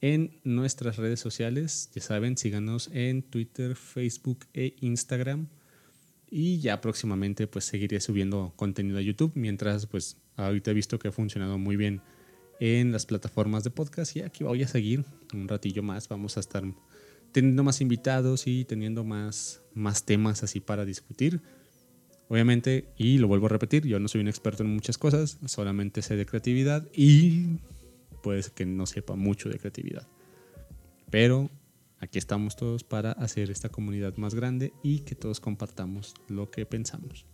en 0.00 0.40
nuestras 0.44 0.96
redes 0.96 1.20
sociales. 1.20 1.90
Ya 1.94 2.02
saben, 2.02 2.36
síganos 2.36 2.90
en 2.92 3.22
Twitter, 3.22 3.76
Facebook 3.76 4.46
e 4.54 4.74
Instagram. 4.80 5.48
Y 6.28 6.58
ya 6.58 6.80
próximamente 6.80 7.46
pues 7.46 7.64
seguiré 7.64 8.00
subiendo 8.00 8.52
contenido 8.56 8.98
a 8.98 9.02
YouTube. 9.02 9.32
Mientras 9.34 9.86
pues 9.86 10.16
ahorita 10.36 10.70
he 10.70 10.74
visto 10.74 10.98
que 10.98 11.08
ha 11.08 11.12
funcionado 11.12 11.58
muy 11.58 11.76
bien 11.76 12.00
en 12.60 12.92
las 12.92 13.06
plataformas 13.06 13.64
de 13.64 13.70
podcast. 13.70 14.16
Y 14.16 14.22
aquí 14.22 14.44
voy 14.44 14.62
a 14.62 14.68
seguir 14.68 15.04
un 15.32 15.48
ratillo 15.48 15.82
más. 15.82 16.08
Vamos 16.08 16.36
a 16.36 16.40
estar 16.40 16.64
teniendo 17.32 17.62
más 17.64 17.80
invitados 17.80 18.46
y 18.46 18.64
teniendo 18.64 19.04
más, 19.04 19.60
más 19.74 20.04
temas 20.04 20.42
así 20.42 20.60
para 20.60 20.84
discutir. 20.84 21.42
Obviamente, 22.28 22.88
y 22.96 23.18
lo 23.18 23.28
vuelvo 23.28 23.46
a 23.46 23.50
repetir, 23.50 23.86
yo 23.86 24.00
no 24.00 24.08
soy 24.08 24.20
un 24.20 24.28
experto 24.28 24.64
en 24.64 24.74
muchas 24.74 24.98
cosas, 24.98 25.38
solamente 25.46 26.02
sé 26.02 26.16
de 26.16 26.26
creatividad 26.26 26.86
y 26.92 27.58
puede 28.22 28.42
que 28.54 28.66
no 28.66 28.86
sepa 28.86 29.14
mucho 29.14 29.48
de 29.48 29.58
creatividad. 29.58 30.06
Pero 31.10 31.50
aquí 32.00 32.18
estamos 32.18 32.56
todos 32.56 32.82
para 32.82 33.12
hacer 33.12 33.50
esta 33.50 33.68
comunidad 33.68 34.16
más 34.16 34.34
grande 34.34 34.72
y 34.82 35.00
que 35.00 35.14
todos 35.14 35.38
compartamos 35.38 36.14
lo 36.28 36.50
que 36.50 36.66
pensamos. 36.66 37.26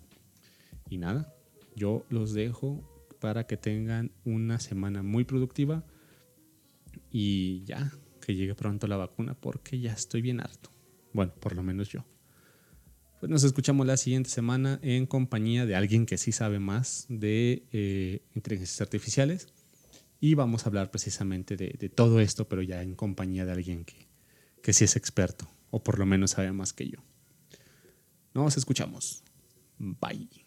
Y 0.91 0.99
nada, 0.99 1.35
Yo 1.75 2.05
los 2.11 2.35
dejo 2.35 2.87
para 3.19 3.47
que 3.47 3.57
tengan 3.57 4.13
una 4.27 4.61
semana 4.61 5.03
muy 5.03 5.25
productiva 5.25 5.87
y 7.11 7.65
ya, 7.65 7.91
que 8.21 8.35
llegue 8.35 8.55
pronto 8.55 8.87
la 8.87 8.99
vacuna 8.99 9.33
porque 9.33 9.81
ya 9.81 9.93
estoy 9.93 10.21
bien 10.21 10.41
harto. 10.41 10.71
Bueno, 11.15 11.33
por 11.41 11.57
lo 11.57 11.63
menos 11.63 11.89
yo. 11.89 12.05
Pues 13.23 13.31
nos 13.31 13.45
escuchamos 13.45 13.87
la 13.87 13.97
siguiente 13.97 14.31
semana 14.31 14.81
en 14.83 15.07
compañía 15.07 15.65
de 15.65 15.77
alguien 15.77 16.07
que 16.07 16.19
sí 16.19 16.33
sabe 16.33 16.59
más 16.59 17.07
de 17.09 17.63
eh, 17.71 18.21
inteligencias 18.35 18.81
artificiales 18.81 19.47
y 20.19 20.35
vamos 20.35 20.67
a 20.67 20.71
hablar 20.71 20.91
precisamente 20.91 21.57
de, 21.57 21.77
de, 21.79 21.89
todo 21.89 22.19
esto, 22.19 22.49
pero 22.49 22.63
ya 22.63 22.83
en 22.83 22.97
compañía 22.97 23.47
de 23.47 23.53
alguien 23.53 23.85
que, 23.85 24.09
que 24.61 24.73
sí 24.73 24.87
es 24.87 24.97
experto 24.97 25.47
o 25.71 25.85
por 25.85 26.01
lo 26.01 26.05
menos 26.05 26.33
sabe 26.33 26.51
más 26.51 26.73
que 26.73 26.89
yo. 26.89 26.99
Nos 28.35 28.57
escuchamos. 28.57 29.23
Bye. 29.79 30.42